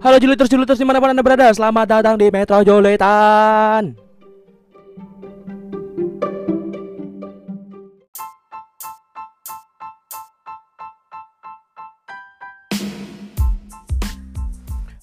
Halo 0.00 0.16
Juliters 0.16 0.48
Juliters 0.48 0.80
di 0.80 0.88
mana 0.88 0.96
pun 0.96 1.12
anda 1.12 1.20
berada 1.20 1.52
Selamat 1.52 1.84
datang 1.84 2.16
di 2.16 2.32
Metro 2.32 2.56
Joletan 2.64 3.92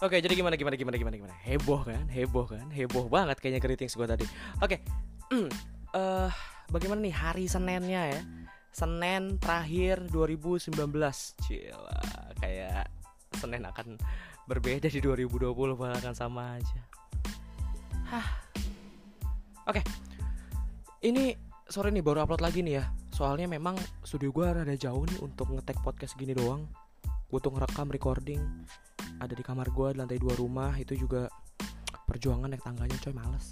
Oke 0.02 0.18
jadi 0.18 0.34
gimana 0.34 0.58
gimana 0.58 0.74
gimana 0.74 0.98
gimana 0.98 1.16
gimana? 1.22 1.36
Heboh 1.46 1.86
kan? 1.86 2.10
Heboh 2.10 2.46
kan? 2.50 2.66
Heboh 2.74 3.06
banget 3.06 3.38
kayaknya 3.38 3.62
greetings 3.62 3.94
gue 3.94 4.08
tadi. 4.10 4.26
Oke 4.66 4.82
eh 5.94 6.32
Bagaimana 6.74 7.06
nih 7.06 7.14
hari 7.14 7.46
Seninnya 7.46 8.18
ya? 8.18 8.22
Senin 8.74 9.38
terakhir 9.38 10.10
2019 10.10 10.74
Cila 11.46 12.02
Kayak 12.42 12.90
Senin 13.38 13.62
akan 13.62 14.02
berbeda 14.48 14.88
di 14.88 15.04
2020 15.04 15.52
malah 15.76 16.00
akan 16.00 16.16
sama 16.16 16.56
aja. 16.56 16.82
Hah. 18.08 18.28
Oke. 19.68 19.84
Ini 21.04 21.36
sore 21.68 21.92
nih 21.92 22.00
baru 22.00 22.24
upload 22.24 22.40
lagi 22.40 22.64
nih 22.64 22.80
ya. 22.80 22.88
Soalnya 23.12 23.52
memang 23.52 23.76
studio 24.08 24.32
gue 24.32 24.48
rada 24.48 24.76
jauh 24.80 25.04
nih 25.04 25.20
untuk 25.20 25.52
ngetek 25.52 25.84
podcast 25.84 26.16
gini 26.16 26.32
doang. 26.32 26.64
Gue 27.28 27.44
tuh 27.44 27.52
ngerekam 27.52 27.92
recording. 27.92 28.40
Ada 29.20 29.36
di 29.36 29.44
kamar 29.44 29.68
gue 29.68 29.94
di 29.94 29.98
lantai 29.98 30.22
dua 30.22 30.38
rumah 30.38 30.78
Itu 30.78 30.94
juga 30.94 31.26
perjuangan 32.08 32.48
naik 32.48 32.64
tangganya 32.64 32.96
coy 33.04 33.12
males. 33.12 33.52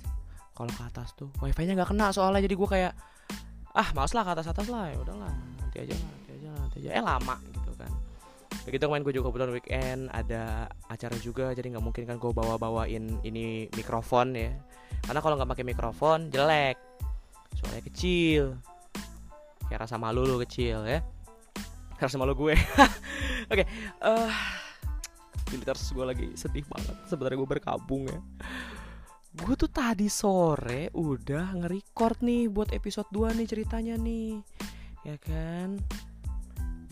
Kalau 0.55 0.71
ke 0.71 0.83
atas 0.87 1.11
tuh 1.19 1.27
wifi 1.43 1.67
nya 1.67 1.75
nggak 1.75 1.91
kena 1.91 2.15
soalnya 2.15 2.47
jadi 2.47 2.55
gue 2.55 2.69
kayak 2.71 2.93
ah 3.75 3.91
males 3.91 4.15
lah 4.15 4.23
ke 4.23 4.31
atas 4.39 4.47
atas 4.47 4.71
lah 4.71 4.87
ya 4.87 4.95
udahlah 5.03 5.27
nanti 5.59 5.83
aja 5.83 5.91
lah 5.91 6.07
nanti 6.07 6.29
aja 6.31 6.47
lah 6.47 6.59
nanti 6.63 6.77
aja. 6.79 6.89
Eh 6.95 7.03
lama 7.03 7.35
gitu 7.51 7.71
kan 7.75 7.91
begitu 8.63 8.87
kemarin 8.87 9.03
gue 9.03 9.13
juga 9.19 9.27
kebetulan 9.29 9.51
weekend 9.51 10.01
ada 10.15 10.71
acara 10.87 11.15
juga 11.19 11.51
jadi 11.51 11.75
nggak 11.75 11.85
mungkin 11.85 12.03
kan 12.07 12.15
gue 12.15 12.31
bawa 12.31 12.55
bawain 12.55 13.19
ini 13.27 13.67
mikrofon 13.75 14.33
ya. 14.33 14.55
Karena 15.03 15.19
kalau 15.19 15.35
nggak 15.35 15.51
pakai 15.51 15.65
mikrofon 15.67 16.31
jelek. 16.31 16.79
Soalnya 17.59 17.83
kecil. 17.83 18.55
Kayak 19.67 19.89
rasa 19.89 19.99
malu 19.99 20.23
lu 20.25 20.39
kecil 20.45 20.85
ya. 20.85 21.03
Rasa 22.01 22.19
malu 22.19 22.35
gue. 22.35 22.55
Oke 23.51 23.63
okay, 23.63 23.65
uh, 24.03 24.31
gue 25.55 26.05
lagi 26.05 26.27
sedih 26.35 26.65
banget. 26.67 26.95
Sebenarnya 27.07 27.37
gue 27.39 27.49
berkabung 27.49 28.03
ya. 28.09 28.19
Gue 29.35 29.53
tuh 29.59 29.67
tadi 29.67 30.07
sore 30.07 30.89
udah 30.95 31.59
nge-record 31.59 32.23
nih 32.23 32.47
buat 32.47 32.71
episode 32.71 33.11
2 33.11 33.35
nih 33.35 33.47
ceritanya 33.47 33.95
nih. 33.99 34.39
Ya 35.03 35.15
kan 35.19 35.77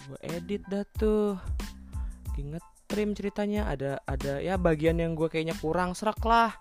gue 0.07 0.19
edit 0.27 0.61
dah 0.67 0.83
tuh. 0.97 1.39
Trim 2.87 3.17
ceritanya. 3.17 3.65
Ada 3.71 4.03
ada 4.05 4.37
ya 4.37 4.59
bagian 4.59 4.99
yang 5.01 5.17
gue 5.17 5.25
kayaknya 5.31 5.57
kurang 5.57 5.97
serak 5.97 6.19
lah. 6.21 6.53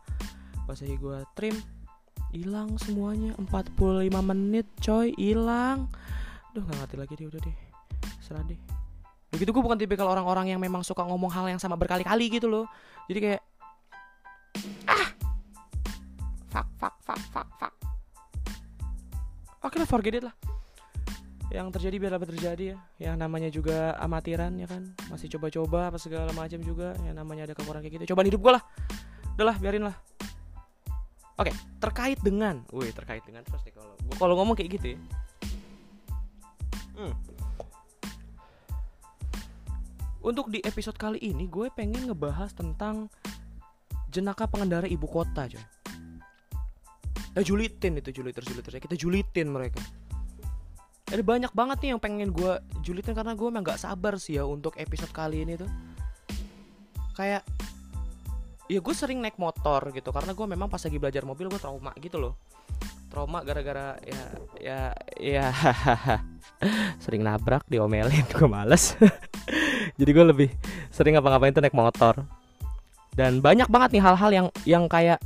Pas 0.64 0.78
lagi 0.78 0.96
gue 0.96 1.18
trim 1.36 1.56
hilang 2.32 2.78
semuanya. 2.80 3.36
45 3.36 3.76
menit 4.24 4.66
coy 4.80 5.12
hilang. 5.20 5.90
Duh 6.56 6.64
gak 6.64 6.76
ngerti 6.84 6.96
lagi 6.96 7.12
deh 7.18 7.26
udah 7.28 7.40
deh. 7.42 7.56
Serah 8.24 8.44
deh. 8.48 8.56
Begitu 9.32 9.52
gue 9.52 9.62
bukan 9.64 9.80
tipikal 9.80 10.08
orang-orang 10.08 10.52
yang 10.52 10.60
memang 10.60 10.84
suka 10.84 11.04
ngomong 11.04 11.32
hal 11.32 11.48
yang 11.48 11.60
sama 11.60 11.76
berkali-kali 11.76 12.32
gitu 12.32 12.48
loh. 12.48 12.64
Jadi 13.08 13.18
kayak 13.20 13.42
Ah! 14.84 15.08
Fuck 16.52 16.68
fuck 16.76 16.94
fuck 17.04 17.20
fuck 17.32 17.48
fuck. 17.56 17.74
Oke 19.64 19.76
lah 19.80 19.88
forget 19.88 20.20
it 20.20 20.24
lah 20.24 20.36
yang 21.52 21.68
terjadi 21.68 21.96
biar 22.00 22.12
dapat 22.16 22.28
terjadi 22.32 22.64
ya. 22.72 22.76
Yang 23.12 23.16
namanya 23.20 23.48
juga 23.52 23.94
amatiran 24.00 24.56
ya 24.56 24.66
kan? 24.66 24.96
Masih 25.12 25.28
coba-coba 25.36 25.92
apa 25.92 25.98
segala 26.00 26.32
macam 26.32 26.58
juga. 26.64 26.96
Yang 27.04 27.16
namanya 27.20 27.42
ada 27.46 27.54
kekurangan 27.54 27.84
kayak 27.84 28.02
gitu. 28.02 28.16
Coba 28.16 28.24
hidup 28.24 28.40
gue 28.40 28.52
lah. 28.56 28.62
Udah 29.36 29.46
lah 29.52 29.56
biarin 29.60 29.84
lah. 29.86 29.96
Oke 31.40 31.52
terkait 31.82 32.20
dengan 32.20 32.62
wih 32.70 32.94
terkait 32.94 33.24
dengan 33.26 33.42
terus 33.42 33.64
nih 33.66 33.74
kalau 33.74 33.94
kalau 34.20 34.34
ngomong 34.38 34.54
kayak 34.54 34.78
gitu 34.78 34.94
ya. 34.94 34.98
Hmm. 36.92 37.14
untuk 40.22 40.54
di 40.54 40.62
episode 40.62 40.94
kali 40.94 41.18
ini 41.18 41.50
gue 41.50 41.66
pengen 41.74 42.06
ngebahas 42.06 42.54
tentang 42.54 43.10
jenaka 44.06 44.46
pengendara 44.46 44.86
ibu 44.86 45.08
kota 45.10 45.50
coy. 45.50 45.64
Nah 47.32 47.42
julitin 47.42 47.98
itu 47.98 48.22
juliter 48.22 48.44
juliter 48.46 48.70
kita 48.78 48.94
julitin 48.94 49.50
mereka. 49.50 49.82
Ada 51.12 51.20
banyak 51.20 51.52
banget 51.52 51.78
nih 51.84 51.90
yang 51.92 52.00
pengen 52.00 52.32
gue 52.32 52.56
julitin 52.80 53.12
karena 53.12 53.36
gue 53.36 53.44
emang 53.44 53.60
gak 53.60 53.84
sabar 53.84 54.16
sih 54.16 54.40
ya 54.40 54.48
untuk 54.48 54.72
episode 54.80 55.12
kali 55.12 55.44
ini 55.44 55.60
tuh. 55.60 55.68
Kayak 57.12 57.44
ya 58.64 58.80
gue 58.80 58.94
sering 58.96 59.20
naik 59.20 59.36
motor 59.36 59.92
gitu 59.92 60.08
karena 60.08 60.32
gue 60.32 60.46
memang 60.48 60.72
pas 60.72 60.80
lagi 60.80 60.96
belajar 60.96 61.28
mobil 61.28 61.52
gue 61.52 61.60
trauma 61.60 61.92
gitu 62.00 62.16
loh. 62.16 62.40
Trauma 63.12 63.44
gara-gara 63.44 64.00
ya 64.00 64.24
ya 64.56 64.78
ya 65.20 65.46
sering 67.04 67.20
nabrak 67.20 67.68
diomelin 67.68 68.24
gue 68.32 68.48
males. 68.48 68.96
Jadi 70.00 70.10
gue 70.16 70.24
lebih 70.24 70.48
sering 70.88 71.20
ngapa-ngapain 71.20 71.52
tuh 71.52 71.60
naik 71.60 71.76
motor. 71.76 72.24
Dan 73.12 73.44
banyak 73.44 73.68
banget 73.68 74.00
nih 74.00 74.02
hal-hal 74.08 74.30
yang 74.32 74.46
yang 74.64 74.88
kayak 74.88 75.20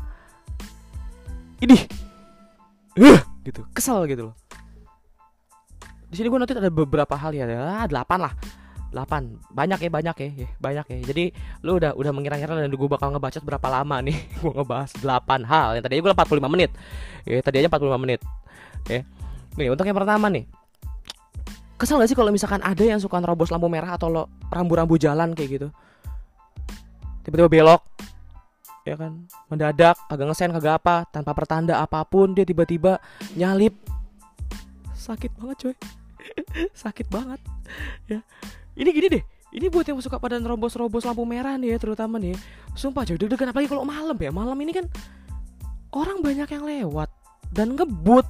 ini 1.62 1.78
uh, 2.98 3.22
gitu 3.46 3.62
kesel 3.70 4.04
gitu 4.10 4.28
loh 4.28 4.34
di 6.16 6.24
sini 6.24 6.32
gue 6.32 6.40
nanti 6.40 6.56
ada 6.56 6.72
beberapa 6.72 7.12
hal 7.12 7.36
ya, 7.36 7.44
ya 7.44 7.84
delapan 7.84 8.24
lah. 8.24 8.32
Delapan. 8.88 9.36
Banyak 9.52 9.84
ya 9.84 9.90
banyak 9.92 10.16
ya, 10.16 10.28
ya 10.32 10.48
banyak 10.56 10.86
ya. 10.88 10.98
Jadi 11.12 11.24
lu 11.60 11.76
udah 11.76 11.92
udah 11.92 12.08
mengira-ngira 12.16 12.56
dan 12.56 12.72
gue 12.72 12.88
bakal 12.88 13.12
ngebaca 13.12 13.36
berapa 13.44 13.68
lama 13.68 14.00
nih? 14.00 14.16
Gue 14.40 14.56
ngebahas 14.56 14.96
delapan 14.96 15.44
hal. 15.44 15.68
Yang 15.76 15.84
tadi 15.84 15.94
gue 16.00 16.08
45 16.08 16.48
menit. 16.48 16.70
Ya 17.28 17.44
tadi 17.44 17.56
aja 17.60 17.68
45 17.68 18.00
menit. 18.00 18.24
Ya 18.88 19.04
nih 19.60 19.68
untuk 19.68 19.84
yang 19.84 19.92
pertama 19.92 20.32
nih. 20.32 20.48
Kesel 21.76 22.00
gak 22.00 22.08
sih 22.08 22.16
kalau 22.16 22.32
misalkan 22.32 22.64
ada 22.64 22.80
yang 22.80 22.96
suka 22.96 23.20
nerobos 23.20 23.52
lampu 23.52 23.68
merah 23.68 24.00
atau 24.00 24.08
lo 24.08 24.32
rambu-rambu 24.48 24.96
jalan 24.96 25.36
kayak 25.36 25.60
gitu? 25.60 25.68
Tiba-tiba 27.28 27.52
belok 27.52 27.84
ya 28.88 28.96
kan? 28.96 29.28
Mendadak 29.52 30.00
kagak 30.08 30.32
ngesen 30.32 30.56
kagak 30.56 30.80
apa 30.80 31.04
tanpa 31.12 31.36
pertanda 31.36 31.76
apa 31.84 32.00
pun 32.08 32.32
dia 32.32 32.48
tiba-tiba 32.48 32.96
nyalip. 33.36 33.76
Sakit 34.96 35.36
banget 35.36 35.56
coy 35.60 35.76
sakit 36.82 37.06
banget. 37.08 37.40
Ya. 38.10 38.20
Ini 38.76 38.90
gini 38.92 39.08
deh. 39.20 39.24
Ini 39.56 39.72
buat 39.72 39.88
yang 39.88 40.02
suka 40.02 40.20
pada 40.20 40.36
nerobos-robos 40.36 41.06
lampu 41.06 41.24
merah 41.24 41.56
nih 41.56 41.74
ya 41.74 41.78
terutama 41.80 42.20
nih 42.20 42.36
sumpah 42.76 43.08
coy 43.08 43.16
deg-degan 43.16 43.54
apalagi 43.54 43.70
kalau 43.70 43.86
malam 43.86 44.16
ya. 44.18 44.30
Malam 44.34 44.58
ini 44.60 44.72
kan 44.74 44.86
orang 45.94 46.20
banyak 46.20 46.48
yang 46.50 46.64
lewat 46.66 47.08
dan 47.54 47.72
ngebut. 47.72 48.26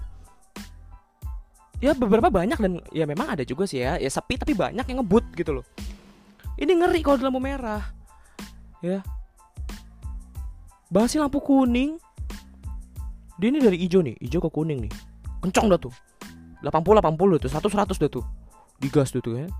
Ya 1.82 1.92
beberapa 1.92 2.32
banyak 2.32 2.56
dan 2.56 2.72
ya 2.94 3.04
memang 3.04 3.32
ada 3.32 3.42
juga 3.42 3.66
sih 3.66 3.82
ya. 3.82 3.98
Ya 3.98 4.08
sepi 4.08 4.38
tapi 4.38 4.54
banyak 4.54 4.86
yang 4.86 5.02
ngebut 5.02 5.24
gitu 5.34 5.60
loh. 5.60 5.66
Ini 6.56 6.72
ngeri 6.72 7.00
kalau 7.04 7.20
lampu 7.20 7.40
merah. 7.42 7.84
Ya. 8.80 9.04
Basi 10.88 11.18
lampu 11.18 11.42
kuning. 11.42 11.98
Dia 13.36 13.52
ini 13.52 13.60
dari 13.60 13.76
hijau 13.76 14.00
nih, 14.00 14.16
hijau 14.16 14.40
ke 14.40 14.48
kuning 14.48 14.88
nih. 14.88 14.92
Kencang 15.44 15.68
dah 15.68 15.76
tuh. 15.76 15.92
80 16.60 17.02
80 17.02 17.42
tuh, 17.42 17.50
100 17.50 17.68
100 17.68 18.02
dah 18.02 18.10
tuh. 18.10 18.24
Digas 18.80 19.08
tuh 19.12 19.20
tuh 19.24 19.40
kan. 19.40 19.50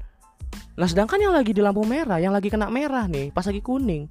Nah, 0.77 0.87
sedangkan 0.89 1.17
yang 1.17 1.33
lagi 1.33 1.57
di 1.57 1.65
lampu 1.65 1.83
merah, 1.89 2.21
yang 2.21 2.33
lagi 2.33 2.53
kena 2.53 2.69
merah 2.69 3.09
nih, 3.09 3.33
pas 3.33 3.45
lagi 3.45 3.65
kuning. 3.65 4.07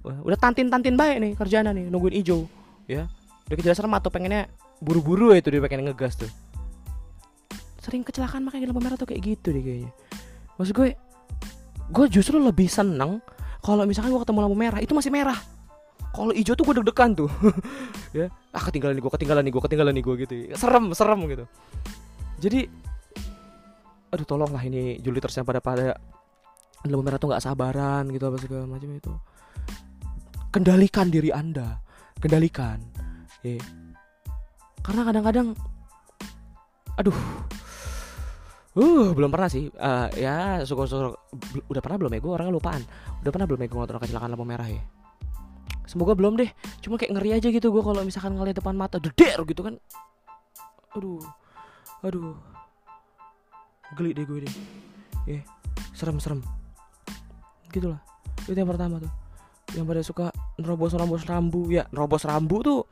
Udah 0.00 0.38
tantin-tantin 0.40 0.96
baik 0.96 1.16
nih 1.20 1.32
kerjaan 1.36 1.70
nih, 1.76 1.92
nungguin 1.92 2.16
hijau, 2.24 2.48
ya. 2.88 3.04
Udah 3.48 3.56
kejelas 3.60 3.76
serem 3.76 3.92
atau 3.92 4.08
pengennya 4.08 4.48
buru-buru 4.80 5.36
ya 5.36 5.44
itu 5.44 5.52
dia 5.52 5.60
pengen 5.60 5.84
ngegas 5.92 6.16
tuh. 6.16 6.30
Sering 7.84 8.00
kecelakaan 8.00 8.44
makanya 8.44 8.64
di 8.64 8.68
lampu 8.72 8.80
merah 8.80 8.96
tuh 8.96 9.08
kayak 9.08 9.20
gitu 9.20 9.52
deh 9.52 9.60
kayaknya. 9.60 9.92
Maksud 10.56 10.72
gue, 10.72 10.96
gue 11.90 12.06
justru 12.08 12.40
lebih 12.40 12.70
seneng 12.70 13.20
kalau 13.60 13.84
misalkan 13.84 14.14
gue 14.14 14.20
ketemu 14.22 14.40
lampu 14.40 14.56
merah 14.56 14.80
itu 14.80 14.92
masih 14.96 15.12
merah 15.12 15.36
kalau 16.10 16.34
hijau 16.34 16.58
tuh 16.58 16.64
gue 16.66 16.74
deg-degan 16.82 17.14
tuh 17.14 17.30
ya 18.18 18.26
ah 18.50 18.62
ketinggalan 18.62 18.98
nih 18.98 19.02
gue 19.04 19.12
ketinggalan 19.14 19.42
nih 19.46 19.52
gue 19.52 19.62
ketinggalan 19.62 19.92
nih 19.94 20.04
gue 20.04 20.14
gitu 20.26 20.34
serem 20.58 20.84
serem 20.94 21.20
gitu 21.30 21.44
jadi 22.40 22.66
aduh 24.10 24.26
tolong 24.26 24.50
lah 24.50 24.62
ini 24.64 24.98
Juliters 24.98 25.38
yang 25.38 25.46
pada 25.46 25.62
pada 25.62 25.94
lampu 26.88 27.02
merah 27.04 27.20
tuh 27.20 27.30
nggak 27.30 27.44
sabaran 27.44 28.08
gitu 28.10 28.24
apa 28.26 28.36
segala 28.40 28.64
macam 28.66 28.90
itu 28.90 29.12
kendalikan 30.50 31.06
diri 31.12 31.30
anda 31.30 31.78
kendalikan 32.18 32.82
ya 33.44 33.60
karena 34.80 35.02
kadang-kadang 35.06 35.48
aduh 36.96 37.16
Uh, 38.70 39.10
belum 39.10 39.34
pernah 39.34 39.50
sih. 39.50 39.66
Uh, 39.74 40.06
ya, 40.14 40.62
syukur-syukur 40.62 41.18
udah 41.66 41.82
pernah 41.82 42.06
belum 42.06 42.14
ya? 42.14 42.20
Gue 42.22 42.32
orangnya 42.38 42.54
lupaan. 42.54 42.78
Udah 43.18 43.34
pernah 43.34 43.46
belum 43.50 43.58
ya 43.58 43.66
gue 43.66 43.76
ngotor 43.82 43.98
kecelakaan 43.98 44.30
lampu 44.30 44.46
merah 44.46 44.70
ya? 44.70 44.78
semoga 45.90 46.14
belum 46.14 46.38
deh 46.38 46.46
cuma 46.86 46.94
kayak 46.94 47.18
ngeri 47.18 47.30
aja 47.34 47.50
gitu 47.50 47.74
gue 47.74 47.82
kalau 47.82 48.06
misalkan 48.06 48.38
ngeliat 48.38 48.54
depan 48.54 48.78
mata 48.78 49.02
deder 49.02 49.42
gitu 49.42 49.66
kan 49.66 49.74
aduh 50.94 51.18
aduh. 52.04 52.36
Geli 53.98 54.14
deh 54.14 54.24
gue 54.24 54.46
deh. 54.46 54.54
Ya 55.26 55.40
yeah. 55.40 55.44
serem 55.94 56.20
serem 56.22 56.40
gitulah. 57.70 58.02
Itu 58.44 58.58
yang 58.58 58.68
pertama 58.68 58.98
tuh. 58.98 59.12
Yang 59.78 59.84
pada 59.86 60.02
suka 60.02 60.26
nerobos 60.58 60.92
nerobos 60.92 61.22
rambu. 61.24 61.70
Ya 61.70 61.86
nerobos 61.94 62.26
rambu 62.26 62.60
tuh 62.60 62.82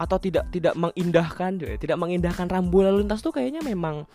atau 0.00 0.16
tidak 0.16 0.48
tidak 0.48 0.72
mengindahkan 0.80 1.60
ya, 1.60 1.76
tidak 1.76 2.00
mengindahkan 2.00 2.48
rambu 2.48 2.80
lalu 2.80 3.04
lintas 3.04 3.20
tuh 3.20 3.36
kayaknya 3.36 3.60
memang 3.60 4.08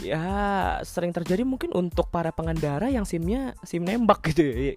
ya 0.00 0.80
sering 0.80 1.12
terjadi 1.12 1.44
mungkin 1.44 1.76
untuk 1.76 2.08
para 2.08 2.32
pengendara 2.32 2.88
yang 2.88 3.04
simnya 3.04 3.52
sim 3.68 3.84
nembak 3.84 4.24
gitu 4.32 4.42
ya, 4.42 4.74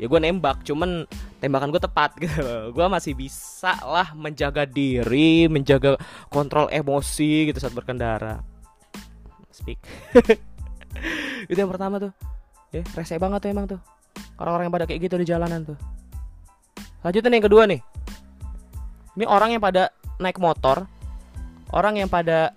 ya 0.00 0.06
gue 0.08 0.20
nembak 0.24 0.64
cuman 0.64 1.04
tembakan 1.38 1.70
gue 1.70 1.82
tepat 1.82 2.10
gitu. 2.18 2.42
Gue 2.76 2.86
masih 2.90 3.14
bisa 3.14 3.74
lah 3.86 4.10
menjaga 4.14 4.66
diri 4.66 5.46
menjaga 5.46 5.94
kontrol 6.30 6.66
emosi 6.70 7.50
gitu 7.50 7.58
saat 7.62 7.74
berkendara. 7.74 8.42
Speak. 9.54 9.78
Itu 11.50 11.58
yang 11.58 11.70
pertama 11.70 12.02
tuh. 12.02 12.12
Ya 12.74 12.82
rese 12.94 13.16
banget 13.16 13.42
tuh 13.46 13.50
emang 13.50 13.66
tuh. 13.70 13.80
Orang-orang 14.38 14.70
yang 14.70 14.74
pada 14.74 14.86
kayak 14.86 15.00
gitu 15.08 15.16
di 15.18 15.26
jalanan 15.26 15.62
tuh. 15.62 15.78
Lanjutin 17.06 17.34
yang 17.34 17.46
kedua 17.46 17.62
nih. 17.70 17.80
Ini 19.18 19.24
orang 19.26 19.54
yang 19.54 19.62
pada 19.62 19.90
naik 20.18 20.38
motor 20.42 20.86
orang 21.70 22.00
yang 22.00 22.10
pada 22.10 22.56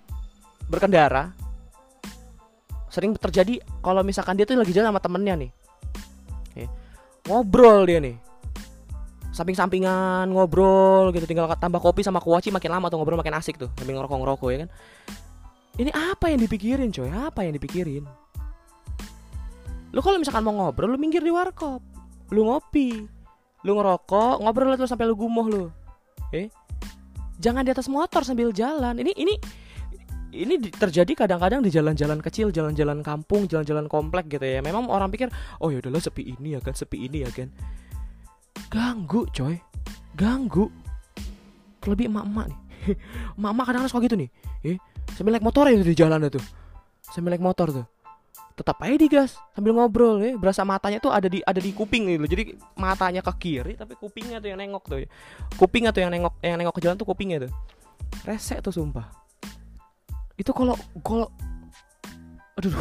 berkendara 0.66 1.30
sering 2.88 3.16
terjadi 3.16 3.60
kalau 3.80 4.04
misalkan 4.04 4.36
dia 4.36 4.44
tuh 4.44 4.56
lagi 4.58 4.72
jalan 4.74 4.92
sama 4.92 5.02
temennya 5.02 5.34
nih. 5.38 5.50
Ya. 6.52 6.68
ngobrol 7.24 7.88
dia 7.88 7.96
nih 7.96 8.31
samping-sampingan 9.32 10.28
ngobrol 10.30 11.10
gitu. 11.16 11.24
Tinggal 11.24 11.50
tambah 11.56 11.80
kopi 11.80 12.04
sama 12.04 12.20
kuaci 12.20 12.52
makin 12.52 12.70
lama 12.70 12.86
tuh 12.92 13.00
ngobrol 13.00 13.18
makin 13.18 13.34
asik 13.34 13.56
tuh. 13.58 13.72
Sambil 13.80 13.98
ngerokok-ngerokok 13.98 14.48
ya 14.52 14.58
kan? 14.64 14.70
Ini 15.80 15.90
apa 15.90 16.28
yang 16.28 16.40
dipikirin 16.44 16.92
coy? 16.92 17.08
Apa 17.08 17.48
yang 17.48 17.56
dipikirin? 17.56 18.04
Lu 19.92 20.00
kalau 20.04 20.20
misalkan 20.20 20.44
mau 20.44 20.52
ngobrol 20.52 20.92
lu 20.92 20.98
minggir 21.00 21.24
di 21.24 21.32
warkop. 21.32 21.80
Lu 22.32 22.48
ngopi 22.48 23.08
lu 23.62 23.78
ngerokok 23.78 24.42
ngobrol 24.42 24.74
tuh 24.76 24.86
sampai 24.86 25.08
lu 25.08 25.16
gumoh 25.16 25.46
lu. 25.48 25.64
Eh? 26.32 26.52
Jangan 27.40 27.64
di 27.64 27.70
atas 27.72 27.88
motor 27.88 28.22
sambil 28.22 28.52
jalan. 28.52 29.00
Ini 29.00 29.12
ini 29.16 29.34
ini 30.32 30.56
terjadi 30.72 31.12
kadang-kadang 31.12 31.60
di 31.60 31.68
jalan-jalan 31.68 32.18
kecil, 32.24 32.48
jalan-jalan 32.48 33.04
kampung, 33.04 33.44
jalan-jalan 33.44 33.84
komplek 33.84 34.32
gitu 34.32 34.44
ya. 34.44 34.64
Memang 34.64 34.88
orang 34.88 35.12
pikir, 35.12 35.28
oh 35.60 35.68
ya 35.68 35.84
udahlah 35.84 36.00
sepi 36.00 36.32
ini 36.36 36.56
ya 36.56 36.60
kan, 36.64 36.72
sepi 36.72 37.04
ini 37.04 37.28
ya 37.28 37.30
kan. 37.30 37.52
Ganggu, 38.72 39.28
coy. 39.32 39.56
Ganggu. 40.16 40.68
Terlebih 41.82 42.08
emak-emak 42.08 42.46
nih. 42.48 42.58
emak-emak 43.38 43.64
kadang-kadang 43.68 43.92
suka 43.92 44.02
gitu 44.06 44.16
nih. 44.16 44.30
Eh, 44.64 44.76
sambil 45.12 45.36
naik 45.36 45.44
motor 45.44 45.68
ya 45.68 45.76
di 45.80 45.96
jalan 45.96 46.24
tuh. 46.30 46.44
Sambil 47.12 47.36
naik 47.36 47.44
motor 47.44 47.68
tuh. 47.68 47.86
Tetap 48.52 48.76
aja 48.84 48.96
digas 49.00 49.36
sambil 49.56 49.72
ngobrol 49.72 50.20
ya. 50.20 50.36
Berasa 50.36 50.62
matanya 50.62 51.00
tuh 51.00 51.10
ada 51.10 51.26
di 51.26 51.40
ada 51.40 51.58
di 51.58 51.72
kuping 51.72 52.16
gitu. 52.16 52.24
Jadi 52.28 52.42
matanya 52.76 53.24
ke 53.24 53.32
kiri 53.40 53.74
tapi 53.74 53.96
kupingnya 53.96 54.38
tuh 54.38 54.48
yang 54.52 54.60
nengok 54.60 54.84
tuh. 54.86 54.98
Ya. 55.02 55.08
Kupingnya 55.56 55.90
tuh 55.90 56.04
yang 56.04 56.12
nengok 56.12 56.34
yang 56.44 56.56
nengok 56.60 56.76
ke 56.76 56.82
jalan 56.84 56.96
tuh 57.00 57.08
kupingnya 57.08 57.48
tuh. 57.48 57.52
Resek 58.28 58.60
tuh 58.60 58.72
sumpah. 58.72 59.08
Itu 60.36 60.52
kalau 60.52 60.76
kalau 61.00 61.28
aduh. 62.60 62.76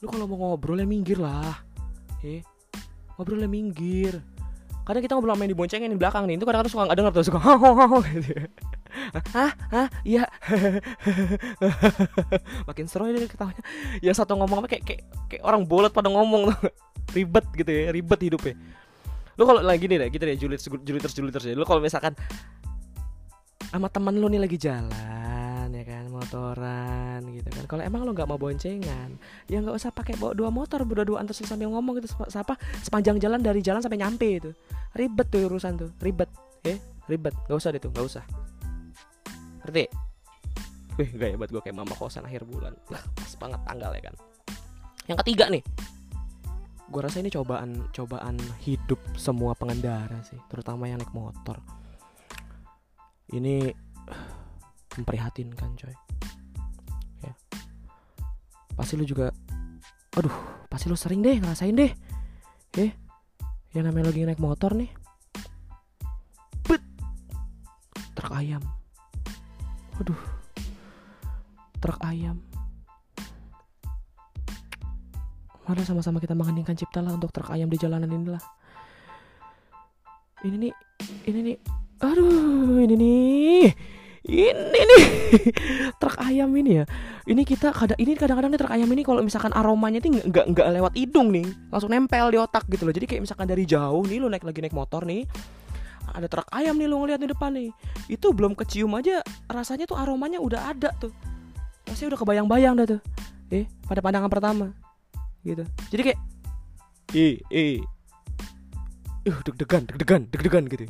Lu 0.00 0.08
kalau 0.08 0.24
mau 0.24 0.56
ngobrol 0.56 0.80
ya 0.80 0.88
minggir 0.88 1.20
lah. 1.20 1.60
Eh, 2.24 2.40
ngobrolnya 3.20 3.52
minggir. 3.52 4.24
Kadang 4.88 5.04
kita 5.04 5.12
ngobrol 5.12 5.36
main 5.36 5.52
di 5.52 5.54
boncengin 5.54 5.92
di 5.92 6.00
belakang 6.00 6.24
nih 6.24 6.40
itu 6.40 6.48
kadang-kadang 6.48 6.72
suka 6.72 6.82
nggak 6.88 6.96
denger 6.96 7.12
tuh 7.12 7.24
suka 7.28 7.38
hahaha 7.38 7.98
gitu 8.16 8.32
hah 9.36 9.52
hah 9.70 9.88
iya. 10.02 10.24
Makin 12.68 12.88
seru 12.88 13.12
ini 13.12 13.28
ketawanya. 13.28 13.60
Yang 14.00 14.24
satu 14.24 14.40
ngomong 14.40 14.64
apa 14.64 14.68
kayak 14.72 14.82
kayak, 14.88 15.02
kayak 15.28 15.42
orang 15.44 15.68
bolot 15.68 15.92
pada 15.92 16.08
ngomong 16.08 16.48
ribet 17.14 17.44
gitu 17.54 17.70
ya 17.70 17.92
ribet 17.92 18.20
hidupnya. 18.24 18.56
Lu 19.36 19.44
kalau 19.44 19.60
lagi 19.60 19.84
nih 19.84 20.00
deh 20.00 20.08
gitu 20.08 20.24
deh 20.24 20.36
julid 20.40 20.58
julid 20.82 21.00
terus 21.04 21.14
julid 21.14 21.32
terus 21.36 21.46
ya. 21.46 21.54
Lu 21.54 21.68
kalau 21.68 21.84
misalkan 21.84 22.16
sama 23.68 23.86
teman 23.92 24.16
lu 24.16 24.26
nih 24.26 24.40
lagi 24.42 24.58
jalan 24.58 25.19
motoran 26.20 27.20
gitu 27.32 27.48
kan. 27.48 27.64
Kalau 27.64 27.82
emang 27.82 28.04
lo 28.04 28.12
nggak 28.12 28.28
mau 28.28 28.36
boncengan 28.36 29.16
ya 29.48 29.64
nggak 29.64 29.76
usah 29.76 29.90
pakai 29.90 30.20
bawa 30.20 30.36
dua 30.36 30.52
motor 30.52 30.84
berdua-duaan 30.84 31.24
terus 31.24 31.42
sambil 31.48 31.72
ngomong 31.72 31.98
gitu 31.98 32.12
siapa 32.28 32.60
sepanjang 32.84 33.16
jalan 33.16 33.40
dari 33.40 33.64
jalan 33.64 33.80
sampai 33.80 33.98
nyampe 33.98 34.28
itu. 34.28 34.50
Ribet 34.92 35.26
tuh 35.32 35.48
urusan 35.48 35.72
tuh 35.80 35.90
ribet 36.04 36.28
eh 36.68 36.76
ribet. 37.08 37.32
Nggak 37.48 37.58
usah 37.58 37.70
deh 37.72 37.80
tuh 37.80 37.90
nggak 37.90 38.06
usah. 38.06 38.24
Ngerti? 39.64 39.84
Wih 41.00 41.10
gaya 41.16 41.34
buat 41.40 41.48
gue 41.48 41.62
kayak 41.64 41.76
mama 41.80 41.96
kosan 41.96 42.28
akhir 42.28 42.44
bulan. 42.44 42.76
Nah 42.92 43.00
pas 43.16 43.32
banget 43.40 43.60
tanggal 43.64 43.90
ya 43.96 44.02
kan. 44.04 44.16
Yang 45.10 45.18
ketiga 45.26 45.50
nih 45.50 45.64
Gue 46.90 47.00
rasa 47.06 47.22
ini 47.22 47.30
cobaan 47.30 47.90
cobaan 47.94 48.38
hidup 48.62 48.98
semua 49.14 49.54
pengendara 49.54 50.22
sih 50.26 50.38
Terutama 50.50 50.90
yang 50.90 50.98
naik 50.98 51.14
motor. 51.14 51.58
Ini 53.30 53.70
memprihatinkan 54.98 55.78
coy 55.78 56.09
pasti 58.80 58.96
lu 58.96 59.04
juga 59.04 59.28
aduh 60.16 60.32
pasti 60.72 60.88
lu 60.88 60.96
sering 60.96 61.20
deh 61.20 61.36
ngerasain 61.36 61.76
deh. 61.76 61.92
Eh 62.80 62.90
yang 63.76 63.84
namanya 63.84 64.08
lagi 64.08 64.24
naik 64.24 64.40
motor 64.40 64.72
nih. 64.72 64.88
Bet 66.64 66.80
truk 68.16 68.32
ayam. 68.32 68.64
Aduh 70.00 70.16
truk 71.84 72.00
ayam. 72.00 72.40
Mana 75.68 75.84
sama-sama 75.84 76.18
kita 76.18 76.32
mengheningkan 76.32 76.72
cipta 76.72 77.04
lah 77.04 77.12
untuk 77.12 77.28
truk 77.28 77.52
ayam 77.52 77.68
di 77.68 77.76
jalanan 77.76 78.08
ini 78.08 78.32
lah 78.32 78.42
ini 80.40 80.56
nih 80.56 80.72
ini 81.28 81.38
nih 81.52 81.56
aduh 82.00 82.80
ini 82.80 82.94
nih 82.96 83.66
ini 84.28 84.80
nih 84.84 85.04
truk 86.00 86.16
ayam 86.20 86.52
ini 86.52 86.82
ya. 86.82 86.84
Ini 87.24 87.42
kita 87.46 87.72
kadang 87.72 87.96
ini 87.96 88.12
kadang-kadang 88.18 88.52
nih 88.52 88.60
truk 88.60 88.72
ayam 88.72 88.88
ini 88.92 89.02
kalau 89.06 89.24
misalkan 89.24 89.52
aromanya 89.56 90.02
tuh 90.02 90.12
nggak 90.12 90.46
nggak 90.52 90.66
lewat 90.76 90.92
hidung 90.96 91.32
nih. 91.32 91.48
Langsung 91.72 91.88
nempel 91.88 92.28
di 92.28 92.38
otak 92.40 92.68
gitu 92.68 92.84
loh. 92.84 92.92
Jadi 92.92 93.06
kayak 93.08 93.22
misalkan 93.24 93.48
dari 93.48 93.64
jauh 93.64 94.04
nih 94.04 94.20
lo 94.20 94.28
naik 94.28 94.44
lagi 94.44 94.60
naik 94.60 94.76
motor 94.76 95.08
nih 95.08 95.24
ada 96.10 96.26
truk 96.26 96.48
ayam 96.50 96.74
nih 96.74 96.90
lo 96.90 97.00
ngeliat 97.00 97.20
di 97.22 97.28
depan 97.30 97.50
nih. 97.54 97.70
Itu 98.10 98.34
belum 98.34 98.58
kecium 98.58 98.92
aja 98.98 99.22
rasanya 99.48 99.86
tuh 99.86 99.96
aromanya 99.96 100.42
udah 100.42 100.74
ada 100.74 100.90
tuh. 100.98 101.14
Rasanya 101.86 102.16
udah 102.16 102.20
kebayang-bayang 102.20 102.74
dah 102.76 102.86
tuh. 102.98 103.00
Eh 103.48 103.64
pada 103.86 104.04
pandangan 104.04 104.28
pertama 104.28 104.74
gitu. 105.46 105.64
Jadi 105.88 106.02
kayak 106.12 106.18
eh 107.16 107.34
eh 107.48 107.80
uh 109.28 109.38
deg-degan 109.44 109.84
deg-degan 109.84 110.22
deg-degan 110.32 110.64
gitu 110.68 110.84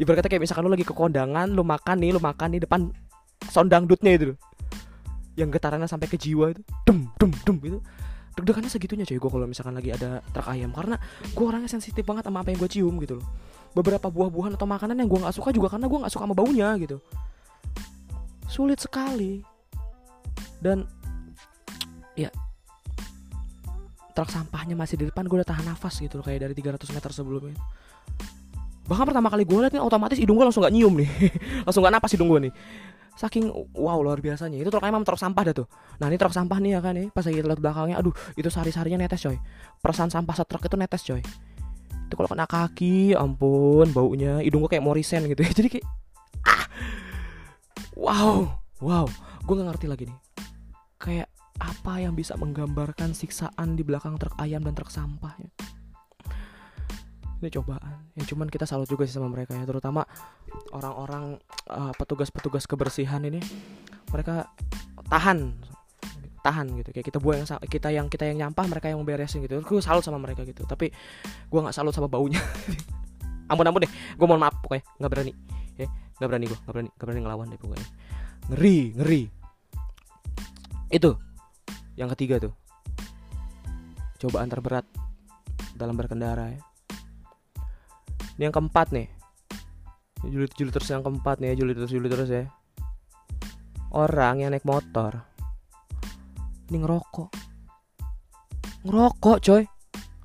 ibarat 0.00 0.24
kata 0.24 0.28
kayak 0.32 0.42
misalkan 0.48 0.64
lu 0.64 0.72
lagi 0.72 0.88
ke 0.88 0.96
kondangan 0.96 1.52
lu 1.52 1.60
makan 1.60 2.00
nih 2.00 2.16
lu 2.16 2.20
makan 2.24 2.56
di 2.56 2.60
depan 2.64 2.88
sound 3.52 3.68
dangdutnya 3.68 4.16
itu 4.16 4.32
yang 5.38 5.48
getarannya 5.52 5.88
sampai 5.88 6.08
ke 6.10 6.16
jiwa 6.16 6.52
itu. 6.52 6.62
Dem 6.88 7.08
dem 7.16 7.30
dem 7.44 7.58
itu 7.64 7.78
deg-degannya 8.30 8.70
segitunya 8.70 9.04
cuy 9.04 9.18
gue 9.18 9.30
kalau 9.30 9.46
misalkan 9.48 9.74
lagi 9.76 9.90
ada 9.92 10.24
truk 10.32 10.48
ayam. 10.48 10.70
Karena 10.72 10.96
gue 11.32 11.44
orangnya 11.44 11.70
sensitif 11.70 12.02
banget 12.04 12.26
sama 12.26 12.44
apa 12.44 12.52
yang 12.52 12.58
gue 12.60 12.70
cium 12.70 12.94
gitu 13.00 13.20
loh. 13.20 13.26
Beberapa 13.76 14.10
buah-buahan 14.10 14.58
atau 14.58 14.66
makanan 14.66 14.96
yang 14.98 15.08
gue 15.08 15.20
nggak 15.22 15.36
suka 15.36 15.50
juga 15.54 15.72
karena 15.72 15.86
gue 15.86 15.98
nggak 16.00 16.12
suka 16.12 16.24
sama 16.26 16.36
baunya 16.36 16.68
gitu. 16.80 16.98
Sulit 18.50 18.80
sekali. 18.82 19.40
Dan 20.60 20.84
ya 22.18 22.28
truk 24.12 24.28
sampahnya 24.28 24.76
masih 24.76 25.00
di 25.00 25.04
depan 25.08 25.24
gue 25.24 25.40
udah 25.40 25.48
tahan 25.48 25.64
nafas 25.64 26.02
gitu 26.02 26.20
loh 26.20 26.26
kayak 26.26 26.50
dari 26.50 26.52
300 26.52 26.92
meter 26.92 27.10
sebelumnya 27.14 27.56
bahkan 28.90 29.06
pertama 29.06 29.30
kali 29.30 29.46
gue 29.46 29.54
liat 29.54 29.70
nih 29.70 29.78
otomatis 29.78 30.18
hidung 30.18 30.34
gue 30.34 30.42
langsung 30.42 30.66
gak 30.66 30.74
nyium 30.74 30.98
nih. 30.98 31.06
Langsung 31.66 31.86
gak 31.86 31.94
napas 31.94 32.10
hidung 32.10 32.26
gue 32.26 32.50
nih. 32.50 32.52
Saking 33.14 33.46
wow 33.78 34.02
luar 34.02 34.18
biasanya. 34.18 34.58
Itu 34.58 34.74
truk 34.74 34.82
emang 34.82 35.06
truk 35.06 35.14
sampah 35.14 35.46
dah 35.46 35.54
tuh. 35.62 35.70
Nah 36.02 36.10
ini 36.10 36.18
truk 36.18 36.34
sampah 36.34 36.58
nih 36.58 36.74
ya 36.74 36.80
kan 36.82 36.98
nih. 36.98 37.06
Pas 37.14 37.22
lagi 37.22 37.38
lihat 37.38 37.60
belakangnya 37.62 38.02
aduh 38.02 38.10
itu 38.34 38.50
sari-sarinya 38.50 39.06
netes 39.06 39.22
coy. 39.22 39.38
Perasaan 39.78 40.10
sampah 40.10 40.34
setruk 40.34 40.66
itu 40.66 40.74
netes 40.74 41.06
coy. 41.06 41.22
Itu 42.10 42.14
kalau 42.18 42.26
kena 42.26 42.50
kaki 42.50 43.14
ampun 43.14 43.94
baunya 43.94 44.42
hidung 44.42 44.66
gue 44.66 44.74
kayak 44.74 44.82
morisen 44.82 45.22
gitu 45.30 45.38
ya. 45.38 45.50
Jadi 45.62 45.68
kayak 45.78 45.86
ah! 46.50 46.64
Wow 47.94 48.58
wow. 48.82 49.06
Gue 49.46 49.54
nggak 49.54 49.68
ngerti 49.70 49.86
lagi 49.86 50.04
nih. 50.10 50.18
Kayak 50.98 51.28
apa 51.62 52.02
yang 52.02 52.18
bisa 52.18 52.34
menggambarkan 52.34 53.14
siksaan 53.14 53.78
di 53.78 53.86
belakang 53.86 54.18
truk 54.18 54.34
ayam 54.42 54.66
dan 54.66 54.74
truk 54.74 54.90
sampah 54.90 55.36
ya 55.38 55.79
ini 57.40 57.48
cobaan. 57.48 58.12
Ya 58.12 58.24
cuman 58.28 58.52
kita 58.52 58.68
salut 58.68 58.86
juga 58.86 59.08
sih 59.08 59.16
sama 59.16 59.32
mereka 59.32 59.56
ya 59.56 59.64
terutama 59.64 60.04
orang-orang 60.76 61.40
uh, 61.72 61.92
petugas-petugas 61.96 62.68
kebersihan 62.68 63.24
ini. 63.24 63.40
Mereka 64.12 64.44
tahan 65.08 65.56
tahan 66.44 66.66
gitu. 66.80 66.92
Kayak 66.92 67.06
kita 67.08 67.18
buang 67.18 67.40
yang 67.40 67.48
kita 67.64 67.88
yang 67.92 68.06
kita 68.12 68.24
yang 68.28 68.48
nyampah 68.48 68.64
mereka 68.68 68.92
yang 68.92 69.00
beresin 69.02 69.40
gitu. 69.44 69.64
Gue 69.64 69.80
salut 69.80 70.04
sama 70.04 70.20
mereka 70.20 70.44
gitu 70.44 70.68
tapi 70.68 70.92
gue 71.48 71.60
nggak 71.60 71.74
salut 71.74 71.96
sama 71.96 72.06
baunya. 72.12 72.40
Ampun 73.50 73.66
ampun 73.66 73.82
deh 73.82 73.90
gue 73.90 74.26
mohon 74.30 74.38
maaf 74.38 74.54
pokoknya 74.62 74.84
nggak 75.00 75.10
berani. 75.10 75.32
Ya 75.74 75.88
nggak 76.20 76.28
berani 76.28 76.44
gue 76.46 76.58
nggak 76.60 76.74
berani 76.76 76.88
nggak 76.92 77.06
berani 77.08 77.20
ngelawan 77.24 77.46
deh 77.50 77.58
pokoknya. 77.58 77.88
Ngeri 78.52 78.78
ngeri. 78.94 79.22
Itu 80.92 81.10
yang 81.96 82.12
ketiga 82.14 82.38
tuh. 82.38 82.54
Cobaan 84.20 84.52
terberat 84.52 84.84
dalam 85.74 85.96
berkendara 85.96 86.52
ya 86.52 86.69
ini 88.40 88.48
yang 88.48 88.56
keempat 88.56 88.88
nih. 88.96 89.04
Juli 90.24 90.48
juli 90.56 90.72
terus 90.72 90.88
yang 90.88 91.04
keempat 91.04 91.44
nih 91.44 91.52
juli 91.60 91.76
terus 91.76 91.92
juli 91.92 92.08
terus 92.08 92.32
ya. 92.32 92.48
Orang 93.92 94.40
yang 94.40 94.48
naik 94.48 94.64
motor. 94.64 95.20
Ini 96.72 96.80
ngerokok. 96.80 97.28
Ngerokok 98.88 99.38
coy. 99.44 99.68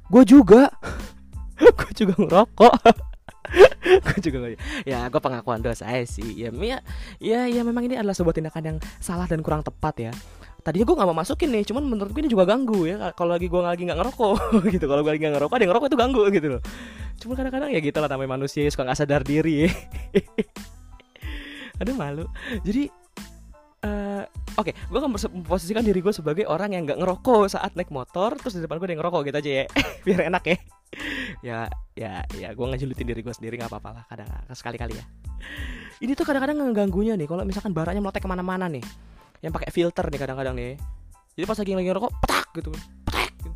Gue 0.08 0.24
juga. 0.24 0.72
Gue 1.60 1.92
juga 1.92 2.16
ngerokok. 2.16 2.74
Gue 4.08 4.18
juga 4.24 4.38
nggak 4.48 4.54
ya 4.88 5.12
gue 5.12 5.22
pengakuan 5.22 5.60
dosa 5.60 5.92
sih. 6.08 6.40
Ya 6.40 6.56
ya 6.56 6.80
ya 7.20 7.40
ya 7.52 7.62
memang 7.68 7.84
ini 7.84 8.00
adalah 8.00 8.16
sebuah 8.16 8.40
tindakan 8.40 8.64
yang 8.64 8.78
salah 9.04 9.28
dan 9.28 9.44
kurang 9.44 9.60
tepat 9.60 10.10
ya. 10.10 10.12
Tadinya 10.64 10.88
gue 10.88 10.96
nggak 10.98 11.10
mau 11.12 11.20
masukin 11.20 11.52
nih 11.52 11.68
cuman 11.68 11.84
menurut 11.84 12.16
gue 12.16 12.24
ini 12.24 12.32
juga 12.32 12.48
ganggu 12.48 12.88
ya. 12.88 13.12
Kalau 13.12 13.36
lagi 13.36 13.52
gue 13.52 13.60
lagi 13.60 13.84
nggak 13.84 14.00
ngerokok 14.00 14.36
gitu. 14.74 14.86
Kalau 14.88 15.04
gue 15.04 15.12
lagi 15.12 15.22
nggak 15.28 15.36
ngerokok 15.36 15.56
ada 15.60 15.66
ngerokok 15.68 15.88
itu 15.92 15.98
ganggu 16.00 16.22
gitu 16.32 16.48
loh 16.56 16.64
cuma 17.22 17.34
kadang-kadang 17.34 17.72
ya 17.72 17.80
gitu 17.80 17.98
lah 18.00 18.10
namanya 18.12 18.40
manusia 18.40 18.68
suka 18.68 18.86
nggak 18.86 19.00
sadar 19.00 19.22
diri. 19.24 19.66
Aduh 21.80 21.96
malu. 21.96 22.26
Jadi 22.64 22.88
uh, 23.84 24.24
oke 24.56 24.72
okay, 24.72 24.74
gue 24.74 25.00
akan 25.00 25.12
memposisikan 25.12 25.84
diri 25.84 26.00
gue 26.00 26.14
sebagai 26.16 26.48
orang 26.48 26.74
yang 26.74 26.88
nggak 26.88 27.00
ngerokok 27.00 27.52
saat 27.52 27.76
naik 27.76 27.92
motor 27.92 28.36
terus 28.40 28.56
di 28.58 28.62
depan 28.64 28.80
gue 28.80 28.88
ada 28.88 28.94
yang 28.96 29.02
ngerokok 29.04 29.22
gitu 29.30 29.38
aja 29.38 29.52
ya. 29.64 29.66
Biar 30.06 30.22
enak 30.32 30.44
ya. 30.48 30.58
Ya 31.44 31.60
ya 31.96 32.14
ya 32.36 32.50
gue 32.56 32.66
ngejulitin 32.66 33.08
diri 33.08 33.22
gue 33.24 33.34
sendiri 33.36 33.60
nggak 33.60 33.72
apa-apa 33.72 33.90
lah 34.02 34.04
kadang 34.08 34.30
sekali 34.56 34.78
kali 34.80 34.94
ya. 34.96 35.06
Ini 36.00 36.12
tuh 36.16 36.28
kadang-kadang 36.28 36.60
ngeganggunya 36.60 37.16
nih 37.16 37.28
kalau 37.28 37.44
misalkan 37.48 37.72
baraknya 37.72 38.04
meletek 38.04 38.24
ke 38.24 38.30
mana-mana 38.30 38.68
nih 38.68 38.84
yang 39.44 39.52
pakai 39.52 39.72
filter 39.72 40.08
nih 40.08 40.20
kadang-kadang 40.20 40.56
nih. 40.56 40.74
Jadi 41.36 41.44
pas 41.44 41.60
lagi 41.60 41.72
lagi 41.76 41.88
ngerokok 41.92 42.12
petak 42.24 42.48
gitu. 42.56 42.72
Petak 43.04 43.32
gitu. 43.44 43.52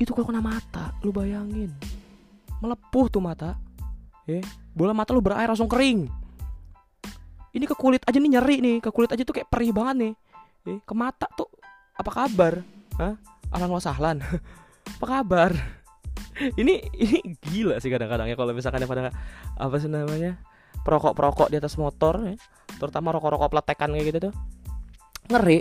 itu 0.00 0.10
kalau 0.18 0.34
kena 0.34 0.42
mata 0.42 0.90
lu 1.06 1.14
bayangin 1.14 1.70
melepuh 2.62 3.10
tuh 3.10 3.18
mata. 3.18 3.58
Ya 4.30 4.38
bola 4.72 4.96
mata 4.96 5.12
lu 5.12 5.20
berair 5.20 5.48
langsung 5.48 5.68
kering. 5.68 6.08
Ini 7.52 7.64
ke 7.68 7.76
kulit 7.76 8.00
aja 8.08 8.16
nih 8.16 8.32
nyeri 8.38 8.56
nih. 8.64 8.76
Ke 8.80 8.88
kulit 8.88 9.12
aja 9.12 9.20
tuh 9.26 9.36
kayak 9.36 9.52
perih 9.52 9.74
banget 9.76 9.96
nih. 10.00 10.12
Eh, 10.72 10.78
ke 10.80 10.94
mata 10.96 11.28
tuh 11.36 11.50
apa 11.98 12.08
kabar? 12.08 12.64
Hah? 12.96 13.14
Alang 13.52 13.76
wasahlan 13.76 14.24
apa 14.96 15.06
kabar? 15.06 15.52
Ini 16.60 16.74
ini 16.96 17.36
gila 17.44 17.76
sih 17.76 17.92
kadang-kadang 17.92 18.24
ya 18.24 18.34
kalau 18.34 18.56
misalkan 18.56 18.88
pada 18.88 19.12
apa 19.52 19.76
sih 19.76 19.86
namanya 19.86 20.40
perokok-perokok 20.80 21.52
di 21.52 21.60
atas 21.60 21.76
motor 21.76 22.24
ya. 22.24 22.34
Terutama 22.80 23.12
rokok-rokok 23.12 23.52
pletekan 23.52 23.92
kayak 23.92 24.06
gitu 24.10 24.18
tuh. 24.30 24.34
Ngeri. 25.28 25.60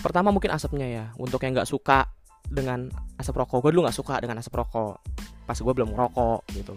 Pertama 0.00 0.32
mungkin 0.32 0.56
asapnya 0.56 0.88
ya 0.88 1.04
untuk 1.20 1.44
yang 1.44 1.52
nggak 1.52 1.68
suka 1.68 2.08
dengan 2.48 2.88
asap 3.20 3.44
rokok. 3.44 3.60
Gue 3.64 3.70
dulu 3.76 3.84
nggak 3.86 3.96
suka 3.96 4.20
dengan 4.20 4.40
asap 4.40 4.56
rokok. 4.58 4.98
Pas 5.44 5.56
gue 5.56 5.72
belum 5.72 5.92
ngerokok 5.92 6.40
gitu. 6.56 6.74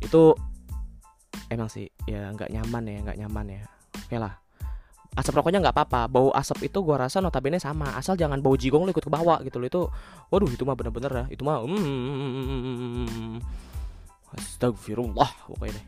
Itu 0.00 0.22
emang 1.52 1.68
sih 1.68 1.88
ya 2.08 2.32
nggak 2.32 2.48
nyaman 2.48 2.82
ya 2.88 2.98
nggak 3.04 3.18
nyaman 3.20 3.46
ya. 3.60 3.62
Oke 4.08 4.16
lah. 4.16 4.34
Asap 5.12 5.36
rokoknya 5.36 5.60
nggak 5.60 5.76
apa-apa. 5.76 6.08
Bau 6.08 6.32
asap 6.32 6.72
itu 6.72 6.80
gua 6.80 7.04
rasa 7.04 7.20
notabene 7.20 7.60
sama. 7.60 7.92
Asal 8.00 8.16
jangan 8.16 8.40
bau 8.40 8.56
jigong 8.56 8.88
lo 8.88 8.90
ikut 8.96 9.04
ke 9.04 9.12
bawah 9.12 9.44
gitu 9.44 9.60
loh. 9.60 9.68
Itu 9.68 9.80
waduh 10.32 10.48
itu 10.48 10.64
mah 10.64 10.72
bener-bener 10.72 11.12
ya 11.12 11.24
itu 11.36 11.44
mah 11.44 11.60
mm, 11.60 13.36
astagfirullah 14.32 15.52
pokoknya 15.52 15.76
deh. 15.76 15.86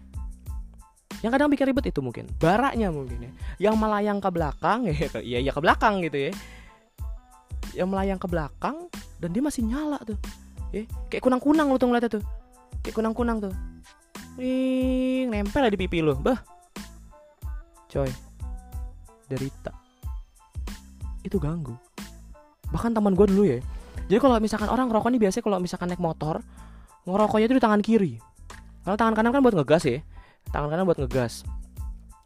Yang 1.24 1.40
kadang 1.40 1.48
bikin 1.48 1.66
ribet 1.72 1.88
itu 1.88 2.04
mungkin. 2.04 2.28
Baraknya 2.36 2.92
mungkin 2.92 3.16
ya. 3.24 3.32
Yang 3.56 3.74
melayang 3.80 4.20
ke 4.20 4.28
belakang 4.28 4.92
ya 4.92 4.92
ya, 5.24 5.38
ya 5.40 5.52
ke 5.56 5.60
belakang 5.64 6.04
gitu 6.04 6.28
ya 6.28 6.32
yang 7.74 7.90
melayang 7.90 8.18
ke 8.18 8.26
belakang 8.30 8.88
dan 9.18 9.28
dia 9.34 9.42
masih 9.42 9.66
nyala 9.66 9.98
tuh 10.06 10.18
ya 10.70 10.86
kayak 11.10 11.22
kunang-kunang 11.22 11.70
lo 11.70 11.76
tuh 11.76 11.90
ngeliatnya 11.90 12.18
tuh 12.18 12.24
kayak 12.82 12.94
kunang-kunang 12.94 13.38
tuh 13.42 13.54
Ring, 14.34 15.30
nempel 15.30 15.70
di 15.70 15.78
pipi 15.78 16.02
lu. 16.02 16.18
Bah. 16.18 16.42
Coy. 17.86 18.10
Derita. 19.30 19.70
Itu 21.22 21.38
ganggu. 21.38 21.78
Bahkan 22.74 22.98
teman 22.98 23.14
gue 23.14 23.26
dulu 23.30 23.46
ya. 23.46 23.62
Jadi 24.10 24.18
kalau 24.18 24.36
misalkan 24.42 24.68
orang 24.68 24.90
ngerokok 24.90 25.08
nih 25.14 25.20
biasanya 25.22 25.44
kalau 25.46 25.58
misalkan 25.62 25.86
naik 25.86 26.02
motor, 26.02 26.42
ngerokoknya 27.06 27.46
itu 27.46 27.56
di 27.56 27.62
tangan 27.62 27.80
kiri. 27.80 28.18
Kalau 28.82 28.96
tangan 28.98 29.14
kanan 29.14 29.30
kan 29.30 29.40
buat 29.40 29.54
ngegas 29.54 29.86
ya. 29.86 29.98
Tangan 30.50 30.68
kanan 30.68 30.84
buat 30.84 30.98
ngegas. 30.98 31.46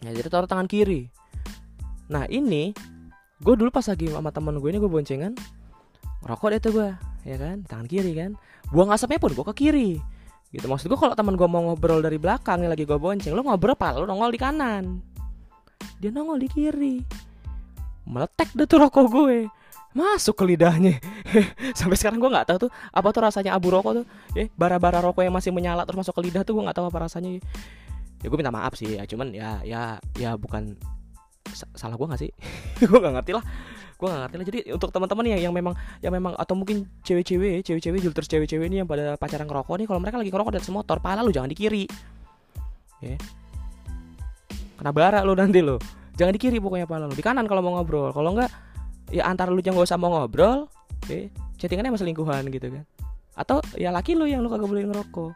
Ya 0.00 0.10
jadi 0.16 0.28
taruh 0.32 0.48
tangan 0.48 0.64
kiri. 0.64 1.12
Nah 2.08 2.24
ini 2.32 2.72
gue 3.38 3.54
dulu 3.54 3.70
pas 3.70 3.86
lagi 3.86 4.10
sama 4.10 4.34
teman 4.34 4.58
gue 4.58 4.68
ini 4.68 4.78
gue 4.82 4.90
boncengan 4.90 5.32
ngerokok 6.26 6.48
deh 6.50 6.60
tuh 6.60 6.72
gue 6.74 6.88
ya 7.28 7.36
kan 7.36 7.62
tangan 7.66 7.86
kiri 7.86 8.12
kan. 8.16 8.34
Buang 8.72 8.92
asapnya 8.92 9.20
pun 9.20 9.32
gue 9.32 9.44
ke 9.52 9.54
kiri. 9.68 9.90
Gitu 10.48 10.64
maksud 10.64 10.88
gue 10.88 10.98
kalau 10.98 11.12
teman 11.12 11.36
gue 11.36 11.48
mau 11.48 11.60
ngobrol 11.60 12.00
dari 12.00 12.16
belakang 12.16 12.64
lagi 12.64 12.88
gue 12.88 12.96
bonceng 12.96 13.36
lo 13.36 13.44
ngobrol 13.44 13.76
apa 13.76 14.00
lo 14.00 14.04
nongol 14.08 14.32
di 14.32 14.40
kanan. 14.40 14.84
Dia 16.00 16.10
nongol 16.10 16.40
di 16.40 16.48
kiri. 16.48 16.96
Meletek 18.08 18.56
deh 18.56 18.64
tuh 18.64 18.80
rokok 18.80 19.06
gue. 19.12 19.38
Masuk 19.92 20.36
ke 20.40 20.44
lidahnya. 20.48 21.00
Sampai 21.78 21.96
sekarang 22.00 22.20
gue 22.20 22.30
nggak 22.30 22.46
tahu 22.48 22.58
tuh 22.68 22.70
apa 22.92 23.08
tuh 23.12 23.22
rasanya 23.28 23.52
abu 23.52 23.68
rokok 23.68 24.02
tuh. 24.02 24.06
Ya 24.32 24.48
bara-bara 24.56 25.04
rokok 25.04 25.20
yang 25.20 25.36
masih 25.36 25.52
menyala 25.52 25.84
terus 25.84 26.00
masuk 26.00 26.16
ke 26.16 26.32
lidah 26.32 26.42
tuh 26.42 26.56
gue 26.56 26.64
nggak 26.64 26.76
tahu 26.80 26.88
apa 26.88 27.08
rasanya. 27.08 27.40
Ya 28.24 28.26
gue 28.26 28.38
minta 28.38 28.50
maaf 28.50 28.74
sih 28.74 28.98
ya 28.98 29.04
cuman 29.06 29.30
ya 29.30 29.62
ya 29.62 30.00
ya 30.16 30.34
bukan 30.34 30.74
salah 31.52 31.96
gue 31.96 32.06
nggak 32.06 32.20
sih? 32.20 32.30
Gue 32.88 32.98
nggak 32.98 33.14
ngerti 33.20 33.32
lah. 33.36 33.44
Gue 33.98 34.06
gak 34.06 34.30
ngerti 34.30 34.36
lah. 34.38 34.46
Jadi 34.46 34.58
untuk 34.70 34.90
teman-teman 34.94 35.24
yang 35.26 35.50
yang 35.50 35.54
memang 35.54 35.74
yang 35.98 36.14
memang 36.14 36.38
atau 36.38 36.54
mungkin 36.54 36.86
cewek-cewek 37.02 37.66
cewek-cewek 37.66 37.98
terus 38.14 38.30
cewek-cewek 38.30 38.70
ini 38.70 38.78
yang 38.78 38.86
pada 38.86 39.18
pacaran 39.18 39.50
ngerokok 39.50 39.74
nih 39.74 39.86
kalau 39.90 39.98
mereka 39.98 40.16
lagi 40.22 40.30
ngerokok 40.30 40.52
di 40.54 40.58
atas 40.62 40.70
motor 40.70 41.02
pala 41.02 41.26
lu 41.26 41.34
jangan 41.34 41.50
di 41.50 41.58
kiri. 41.58 41.84
Ya. 43.02 43.14
Yeah. 43.14 43.20
kena 44.78 44.94
bara 44.94 45.26
lu 45.26 45.34
nanti 45.34 45.58
lo 45.58 45.82
jangan 46.14 46.30
di 46.30 46.38
kiri 46.38 46.62
pokoknya 46.62 46.86
pala 46.86 47.10
lu. 47.10 47.14
Di 47.18 47.26
kanan 47.26 47.50
kalau 47.50 47.58
mau 47.58 47.74
ngobrol. 47.74 48.14
Kalau 48.14 48.30
enggak 48.38 48.54
ya 49.10 49.26
antara 49.26 49.50
lu 49.50 49.58
yang 49.58 49.74
gak 49.74 49.90
usah 49.90 49.98
mau 49.98 50.14
ngobrol 50.14 50.70
okay, 51.02 51.32
chattingannya 51.58 51.90
masih 51.90 52.06
lingkuhan 52.06 52.46
gitu 52.54 52.70
kan. 52.70 52.86
Atau 53.34 53.58
ya 53.74 53.90
laki 53.90 54.14
lu 54.14 54.30
yang 54.30 54.46
lu 54.46 54.50
kagak 54.50 54.70
boleh 54.70 54.86
ngerokok. 54.86 55.32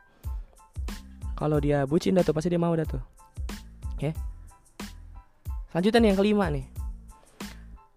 Kalau 1.35 1.59
dia 1.59 1.83
bucin 1.83 2.15
dah 2.15 2.23
tuh 2.23 2.31
pasti 2.31 2.47
dia 2.47 2.63
mau 2.63 2.71
dah 2.71 2.87
tuh. 2.87 3.03
Ya. 3.99 4.15
Selanjutnya 5.73 6.01
nih 6.05 6.09
yang 6.13 6.19
kelima 6.21 6.47
nih 6.53 6.65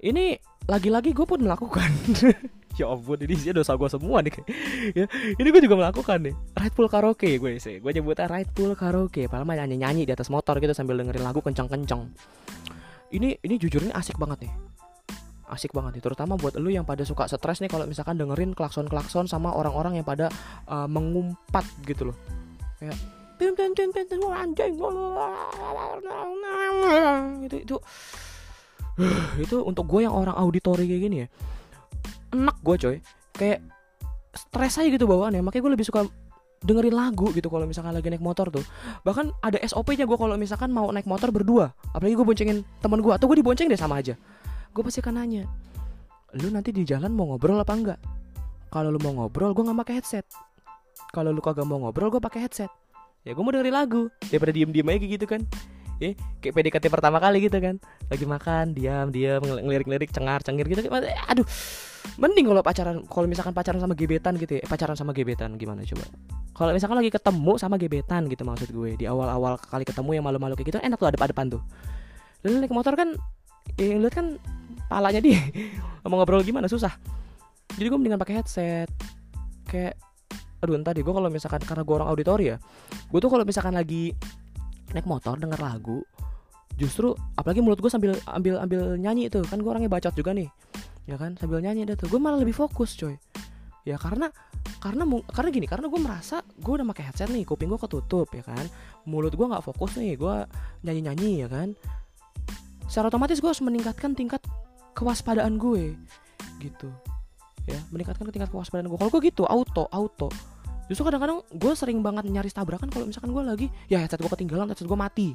ini 0.07 0.25
lagi-lagi 0.65 1.11
gue 1.11 1.27
pun 1.27 1.43
melakukan 1.43 1.91
ya 2.79 2.87
ampun 2.91 3.19
ini 3.19 3.35
sih 3.35 3.51
dosa 3.51 3.75
gue 3.75 3.87
semua 3.91 4.23
nih 4.23 4.31
ya 4.95 5.05
ini 5.35 5.47
gue 5.51 5.61
juga 5.63 5.75
melakukan 5.75 6.31
nih 6.31 6.35
pool 6.71 6.87
karaoke 6.87 7.35
gue 7.35 7.59
sih 7.59 7.83
gue 7.83 7.91
nyebutnya 7.91 8.31
pool 8.47 8.79
karaoke 8.79 9.27
padahal 9.27 9.43
mah 9.43 9.59
nyanyi 9.59 9.75
nyanyi 9.75 10.01
di 10.07 10.15
atas 10.15 10.31
motor 10.31 10.59
gitu 10.63 10.71
sambil 10.71 10.95
dengerin 10.95 11.23
lagu 11.23 11.43
kencang 11.43 11.67
kencang 11.67 12.07
ini 13.11 13.35
ini 13.43 13.55
jujur 13.59 13.83
ini 13.83 13.91
asik 13.91 14.15
banget 14.15 14.47
nih 14.47 14.53
asik 15.51 15.75
banget 15.75 15.99
nih 15.99 16.03
terutama 16.03 16.39
buat 16.39 16.55
lu 16.55 16.71
yang 16.71 16.87
pada 16.87 17.03
suka 17.03 17.27
stres 17.27 17.59
nih 17.59 17.67
kalau 17.67 17.83
misalkan 17.87 18.15
dengerin 18.15 18.55
klakson 18.55 18.87
klakson 18.87 19.27
sama 19.27 19.51
orang-orang 19.51 19.99
yang 19.99 20.07
pada 20.07 20.31
uh, 20.71 20.87
mengumpat 20.87 21.63
gitu 21.83 22.11
loh 22.11 22.17
kayak 22.79 22.97
itu 27.47 27.55
itu 27.65 27.75
itu 29.43 29.55
untuk 29.61 29.85
gue 29.89 30.07
yang 30.07 30.15
orang 30.15 30.35
auditori 30.35 30.87
kayak 30.87 31.01
gini 31.03 31.17
ya 31.25 31.29
enak 32.35 32.57
gue 32.59 32.75
coy. 32.75 32.97
Kayak 33.35 33.59
stres 34.35 34.75
aja 34.79 34.89
gitu 34.91 35.07
bawaannya. 35.07 35.41
Makanya 35.41 35.63
gue 35.63 35.73
lebih 35.79 35.87
suka 35.87 36.07
dengerin 36.65 36.95
lagu 36.97 37.29
gitu 37.31 37.47
kalau 37.51 37.69
misalkan 37.69 37.95
lagi 37.95 38.11
naik 38.11 38.23
motor 38.23 38.51
tuh. 38.51 38.65
Bahkan 39.07 39.39
ada 39.39 39.57
SOP-nya 39.63 40.03
gue 40.03 40.17
kalau 40.19 40.35
misalkan 40.35 40.75
mau 40.75 40.91
naik 40.91 41.07
motor 41.07 41.31
berdua. 41.31 41.71
Apalagi 41.95 42.15
gue 42.19 42.25
boncengin 42.25 42.57
teman 42.83 42.99
gue. 42.99 43.11
Atau 43.15 43.31
gue 43.31 43.39
dibonceng 43.39 43.71
deh 43.71 43.79
sama 43.79 44.03
aja. 44.03 44.19
Gue 44.75 44.83
pasti 44.83 44.99
akan 44.99 45.23
nanya 45.23 45.45
lu 46.35 46.51
nanti 46.51 46.75
di 46.75 46.83
jalan 46.83 47.15
mau 47.15 47.31
ngobrol 47.31 47.55
apa 47.55 47.71
enggak? 47.71 47.99
Kalau 48.67 48.91
lu 48.91 48.99
mau 48.99 49.23
ngobrol 49.23 49.55
gue 49.55 49.63
nggak 49.63 49.87
pakai 49.87 49.95
headset. 50.03 50.27
Kalau 51.15 51.31
lu 51.31 51.39
kagak 51.39 51.63
mau 51.63 51.79
ngobrol 51.79 52.11
gue 52.11 52.19
pakai 52.19 52.43
headset. 52.43 52.67
Ya 53.23 53.31
gue 53.31 53.39
mau 53.39 53.55
dengerin 53.55 53.71
lagu. 53.71 54.11
Daripada 54.27 54.51
diem 54.51 54.67
diem 54.67 54.83
aja 54.91 55.05
gitu 55.07 55.25
kan 55.31 55.47
ya 56.01 56.11
kayak 56.43 56.53
PDKT 56.53 56.85
pertama 56.91 57.17
kali 57.23 57.43
gitu 57.45 57.57
kan. 57.59 57.79
Lagi 58.11 58.25
makan 58.27 58.75
diam 58.75 59.09
diam 59.09 59.41
ngelirik-ngelirik 59.41 60.11
cengar 60.11 60.43
cengir 60.43 60.67
gitu. 60.67 60.85
Aduh 61.31 61.47
mending 62.21 62.45
kalau 62.45 62.61
pacaran 62.61 63.01
kalau 63.09 63.25
misalkan 63.25 63.53
pacaran 63.55 63.81
sama 63.81 63.97
gebetan 63.97 64.37
gitu 64.37 64.59
ya. 64.59 64.61
Eh, 64.63 64.69
pacaran 64.69 64.93
sama 64.93 65.11
gebetan 65.11 65.57
gimana 65.57 65.81
coba? 65.83 66.05
Kalau 66.55 66.71
misalkan 66.71 66.97
lagi 67.01 67.11
ketemu 67.11 67.53
sama 67.59 67.75
gebetan 67.75 68.21
gitu 68.31 68.43
maksud 68.47 68.69
gue 68.71 68.95
di 68.95 69.05
awal-awal 69.09 69.59
kali 69.59 69.83
ketemu 69.83 70.21
yang 70.21 70.25
malu-malu 70.25 70.55
kayak 70.55 70.75
gitu 70.75 70.79
enak 70.79 70.97
tuh 70.99 71.09
ada 71.09 71.17
pada 71.17 71.31
depan 71.33 71.51
tuh. 71.51 71.61
Lalu 72.45 72.65
naik 72.65 72.73
motor 72.73 72.93
kan 72.95 73.17
ya 73.75 73.97
lihat 73.97 74.13
kan 74.15 74.39
palanya 74.87 75.19
dia. 75.19 75.41
Mau 76.05 76.21
ngobrol 76.21 76.45
gimana? 76.45 76.69
Susah. 76.69 76.93
Jadi 77.75 77.87
gue 77.89 77.97
mendingan 77.97 78.21
pakai 78.21 78.39
headset. 78.39 78.89
Kayak 79.65 79.97
aduh 80.63 80.81
entah 80.81 80.97
deh 80.97 81.05
gue 81.05 81.13
kalau 81.13 81.29
misalkan 81.29 81.61
karena 81.61 81.85
gue 81.85 81.93
orang 81.93 82.09
auditori 82.09 82.45
ya 82.49 82.57
gue 83.13 83.19
tuh 83.21 83.29
kalau 83.29 83.45
misalkan 83.45 83.77
lagi 83.77 84.17
naik 84.91 85.07
motor 85.07 85.39
denger 85.39 85.57
lagu. 85.57 86.03
Justru 86.75 87.15
apalagi 87.39 87.63
mulut 87.63 87.79
gue 87.79 87.87
sambil 87.87 88.19
ambil 88.27 88.59
ambil 88.59 88.99
nyanyi 88.99 89.31
itu 89.31 89.39
kan 89.47 89.63
gue 89.63 89.69
orangnya 89.71 89.87
bacot 89.87 90.11
juga 90.11 90.35
nih. 90.35 90.51
Ya 91.07 91.15
kan 91.15 91.39
sambil 91.39 91.63
nyanyi 91.63 91.87
deh 91.87 91.95
tuh. 91.95 92.11
Gue 92.11 92.19
malah 92.19 92.41
lebih 92.41 92.53
fokus 92.53 92.97
coy. 92.99 93.15
Ya 93.87 93.95
karena 93.95 94.33
karena 94.81 95.05
karena 95.29 95.49
gini 95.53 95.69
karena 95.69 95.87
gue 95.87 96.01
merasa 96.01 96.41
gue 96.41 96.73
udah 96.73 96.85
pakai 96.91 97.03
headset 97.09 97.29
nih 97.31 97.45
kuping 97.47 97.71
gue 97.71 97.79
ketutup 97.79 98.27
ya 98.35 98.43
kan. 98.43 98.65
Mulut 99.07 99.33
gue 99.33 99.45
nggak 99.45 99.63
fokus 99.63 99.95
nih 99.95 100.19
gue 100.19 100.35
nyanyi 100.83 101.01
nyanyi 101.05 101.31
ya 101.45 101.47
kan. 101.47 101.69
Secara 102.91 103.07
otomatis 103.07 103.39
gue 103.39 103.49
harus 103.49 103.63
meningkatkan 103.63 104.11
tingkat 104.13 104.43
kewaspadaan 104.97 105.55
gue 105.55 105.95
gitu. 106.59 106.89
Ya 107.65 107.79
meningkatkan 107.89 108.27
tingkat 108.29 108.51
kewaspadaan 108.51 108.91
gue 108.91 108.97
kalau 108.99 109.11
gue 109.15 109.21
gitu 109.31 109.47
auto 109.47 109.87
auto 109.89 110.29
justru 110.85 111.03
kadang-kadang 111.07 111.41
gue 111.49 111.73
sering 111.73 111.99
banget 112.05 112.29
nyaris 112.29 112.53
tabrakan 112.53 112.89
kalau 112.93 113.09
misalkan 113.09 113.33
gue 113.33 113.43
lagi 113.43 113.67
ya 113.89 114.01
headset 114.01 114.21
gue 114.21 114.29
ketinggalan 114.29 114.69
headset 114.69 114.85
gue 114.85 114.99
mati. 114.99 115.33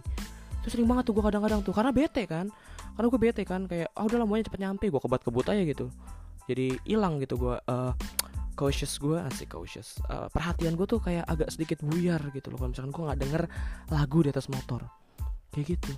Itu 0.60 0.68
sering 0.68 0.86
banget 0.86 1.08
tuh 1.08 1.14
gue 1.16 1.24
kadang-kadang 1.24 1.60
tuh 1.64 1.74
karena 1.74 1.90
bete 1.90 2.28
kan. 2.28 2.46
Karena 2.94 3.06
gue 3.08 3.20
bete 3.20 3.42
kan 3.48 3.64
kayak 3.66 3.90
ah 3.96 4.04
udah 4.06 4.18
lah 4.22 4.28
cepet 4.44 4.60
nyampe 4.60 4.86
gue 4.86 5.00
kebat 5.00 5.22
kebut 5.24 5.46
aja 5.48 5.62
gitu. 5.64 5.86
Jadi 6.46 6.78
hilang 6.86 7.18
gitu 7.22 7.38
gue 7.38 7.54
uh, 7.56 7.92
cautious 8.54 8.94
gue 9.00 9.16
asik 9.16 9.56
cautious. 9.56 9.98
Uh, 10.06 10.28
perhatian 10.30 10.76
gue 10.76 10.86
tuh 10.86 11.00
kayak 11.00 11.24
agak 11.24 11.48
sedikit 11.48 11.80
buyar 11.80 12.20
gitu 12.30 12.52
loh 12.52 12.58
kalau 12.60 12.70
misalkan 12.70 12.92
gue 12.92 13.02
nggak 13.08 13.20
denger 13.24 13.42
lagu 13.90 14.18
di 14.20 14.28
atas 14.30 14.46
motor. 14.52 14.84
Kayak 15.50 15.78
gitu. 15.78 15.92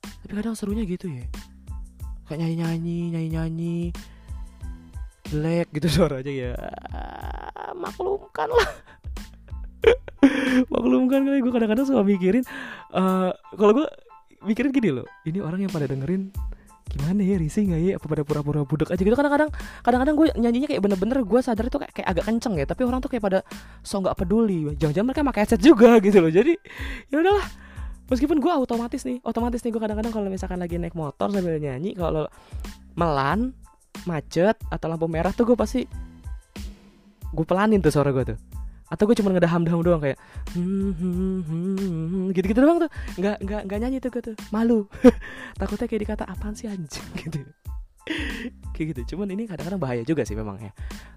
Tapi 0.00 0.32
kadang 0.32 0.54
serunya 0.56 0.86
gitu 0.86 1.10
ya. 1.10 1.26
Kayak 2.30 2.46
nyanyi 2.46 2.56
nyanyi 2.62 2.98
nyanyi 3.10 3.28
nyanyi 3.34 3.76
jelek 5.30 5.70
gitu 5.78 5.88
suaranya 6.02 6.32
ya. 6.32 6.52
Maklumkan 7.78 8.50
lah. 8.50 8.68
Maklumkan 10.68 11.24
kali 11.24 11.40
gue 11.40 11.52
kadang-kadang 11.54 11.86
suka 11.88 12.04
mikirin 12.04 12.44
uh, 12.92 13.32
kalau 13.56 13.72
gue 13.80 13.86
mikirin 14.44 14.68
gini 14.68 14.92
loh 14.92 15.08
ini 15.24 15.40
orang 15.40 15.64
yang 15.64 15.72
pada 15.72 15.88
dengerin 15.88 16.28
gimana 16.90 17.22
ya 17.22 17.38
risih 17.38 17.70
nggak 17.70 17.80
ya? 17.80 17.92
Apa 17.96 18.06
pada 18.10 18.22
pura-pura 18.26 18.60
budek 18.66 18.90
aja? 18.90 18.98
Gitu. 18.98 19.14
Kadang-kadang 19.14 19.48
kadang-kadang 19.86 20.14
gue 20.18 20.26
nyanyinya 20.36 20.68
kayak 20.68 20.82
bener-bener 20.82 21.18
gue 21.22 21.40
sadar 21.40 21.70
itu 21.70 21.78
kayak, 21.78 21.92
kayak 21.94 22.08
agak 22.10 22.24
kenceng 22.26 22.54
ya 22.58 22.66
tapi 22.66 22.82
orang 22.82 22.98
tuh 22.98 23.08
kayak 23.08 23.24
pada 23.24 23.38
so 23.80 24.02
nggak 24.02 24.18
peduli. 24.18 24.74
Jangan-jangan 24.74 25.06
mereka 25.06 25.22
pakai 25.30 25.40
headset 25.46 25.62
juga 25.62 25.96
gitu 26.04 26.18
loh. 26.18 26.32
Jadi 26.34 26.52
ya 27.08 27.16
udahlah. 27.22 27.46
Meskipun 28.10 28.42
gue 28.42 28.50
otomatis 28.50 29.06
nih 29.06 29.22
otomatis 29.22 29.62
nih 29.62 29.70
gue 29.70 29.78
kadang-kadang 29.78 30.10
kalau 30.10 30.26
misalkan 30.26 30.58
lagi 30.58 30.82
naik 30.82 30.98
motor 30.98 31.30
sambil 31.30 31.62
nyanyi 31.62 31.94
kalau 31.94 32.26
melan 32.98 33.54
macet 34.04 34.56
atau 34.68 34.86
lampu 34.88 35.06
merah 35.08 35.32
tuh 35.32 35.48
gue 35.48 35.56
pasti 35.56 35.84
gue 37.30 37.46
pelanin 37.46 37.80
tuh 37.82 37.92
suara 37.92 38.10
gue 38.10 38.34
tuh. 38.34 38.38
Atau 38.90 39.06
gue 39.06 39.14
cuma 39.22 39.30
ngedaham-daham 39.30 39.86
doang 39.86 40.02
kayak 40.02 40.18
hmm, 40.58 40.92
hmm, 40.98 41.40
hmm, 41.46 42.24
gitu-gitu 42.34 42.58
doang 42.58 42.82
tuh. 42.82 42.90
Nggak 43.18 43.36
nggak 43.46 43.60
nggak 43.70 43.78
nyanyi 43.78 43.98
tuh 44.02 44.10
gue 44.10 44.22
tuh. 44.32 44.36
Malu. 44.50 44.90
Takutnya 45.60 45.86
kayak 45.86 46.02
dikata 46.06 46.24
apaan 46.26 46.54
sih 46.58 46.66
anjing? 46.66 47.06
Gitu. 47.20 47.46
Kayak 48.74 48.86
gitu. 48.96 49.14
Cuman 49.14 49.30
ini 49.30 49.46
kadang-kadang 49.46 49.78
bahaya 49.78 50.02
juga 50.02 50.26
sih 50.26 50.34
memang 50.34 50.58
ya. 50.58 50.72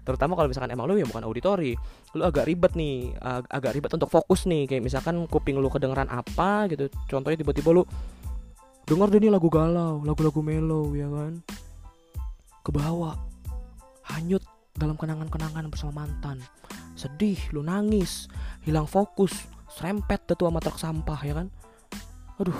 Terutama 0.06 0.38
kalau 0.38 0.46
misalkan 0.46 0.70
emang 0.70 0.86
lu 0.86 1.00
ya 1.00 1.08
bukan 1.08 1.26
auditori 1.26 1.74
lu 2.14 2.22
agak 2.22 2.46
ribet 2.46 2.78
nih 2.78 3.10
ag 3.18 3.50
agak 3.50 3.74
ribet 3.74 3.90
untuk 3.90 4.06
fokus 4.06 4.46
nih. 4.46 4.70
Kayak 4.70 4.86
misalkan 4.86 5.26
kuping 5.26 5.58
lu 5.58 5.66
kedengeran 5.66 6.06
apa 6.06 6.70
gitu. 6.70 6.86
Contohnya 7.10 7.42
tiba-tiba 7.42 7.74
lu 7.74 7.82
denger 8.84 9.08
deh 9.16 9.20
nih 9.20 9.32
lagu 9.32 9.48
galau 9.48 10.04
lagu-lagu 10.04 10.40
mellow 10.44 10.92
ya 10.92 11.08
kan 11.08 11.40
kebawa 12.64 13.20
hanyut 14.10 14.40
dalam 14.74 14.96
kenangan-kenangan 14.96 15.68
bersama 15.68 16.04
mantan. 16.04 16.40
Sedih 16.96 17.38
lu 17.52 17.60
nangis 17.60 18.26
hilang 18.64 18.88
fokus 18.88 19.46
serempet 19.68 20.24
sama 20.34 20.58
truk 20.58 20.80
sampah 20.80 21.20
ya 21.20 21.34
kan? 21.36 21.52
Aduh 22.40 22.56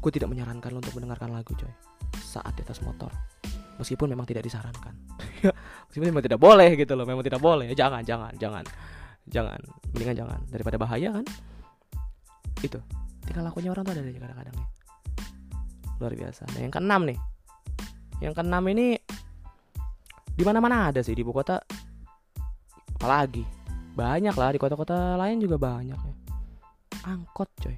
gue 0.00 0.10
tidak 0.12 0.30
menyarankan 0.30 0.70
lo 0.70 0.78
untuk 0.78 0.94
mendengarkan 0.96 1.34
lagu 1.34 1.52
coy. 1.58 1.72
Saat 2.22 2.54
di 2.56 2.62
atas 2.62 2.80
motor. 2.80 3.10
Meskipun 3.76 4.06
memang 4.06 4.24
tidak 4.24 4.46
disarankan. 4.46 4.94
Meskipun 5.90 6.08
memang 6.14 6.24
tidak 6.24 6.38
boleh 6.38 6.78
gitu 6.78 6.94
loh 6.94 7.04
memang 7.04 7.26
tidak 7.26 7.42
boleh. 7.42 7.74
Jangan 7.74 8.06
jangan 8.06 8.32
jangan. 8.38 8.64
Jangan. 9.26 9.58
Mendingan 9.90 10.16
jangan. 10.24 10.40
Daripada 10.46 10.76
bahaya 10.78 11.10
kan? 11.20 11.26
Itu. 12.62 12.78
Tinggal 13.24 13.50
lakunya 13.50 13.72
orang 13.72 13.82
tuh 13.82 13.92
ada 13.96 14.04
kadang-kadang 14.04 14.54
ya 14.54 14.66
luar 15.98 16.12
biasa. 16.14 16.42
Nah 16.54 16.60
yang 16.60 16.72
keenam 16.74 17.02
nih 17.06 17.18
yang 18.24 18.32
keenam 18.32 18.64
ini 18.72 18.96
di 20.34 20.42
mana 20.42 20.58
mana 20.58 20.88
ada 20.90 21.04
sih 21.04 21.12
di 21.12 21.20
ibu 21.20 21.30
kota. 21.30 21.60
Apalagi 22.96 23.44
banyak 23.94 24.34
lah 24.34 24.50
di 24.50 24.58
kota-kota 24.58 25.14
lain 25.20 25.38
juga 25.38 25.60
banyak 25.60 25.98
ya. 26.00 26.14
Angkot 27.04 27.50
coy. 27.60 27.76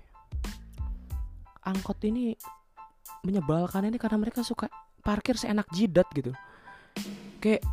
Angkot 1.66 1.98
ini 2.06 2.32
menyebalkan 3.26 3.90
ini 3.90 3.98
karena 3.98 4.22
mereka 4.22 4.46
suka 4.46 4.70
parkir 5.02 5.34
seenak 5.34 5.66
jidat 5.74 6.06
gitu. 6.14 6.30
Kayak 7.42 7.66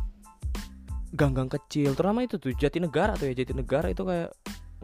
ganggang 1.14 1.46
kecil 1.46 1.94
terutama 1.94 2.26
itu 2.26 2.42
tuh 2.42 2.50
Jatinegara 2.58 3.14
tuh 3.14 3.30
ya 3.30 3.38
Jatinegara 3.38 3.94
itu 3.94 4.02
kayak 4.02 4.34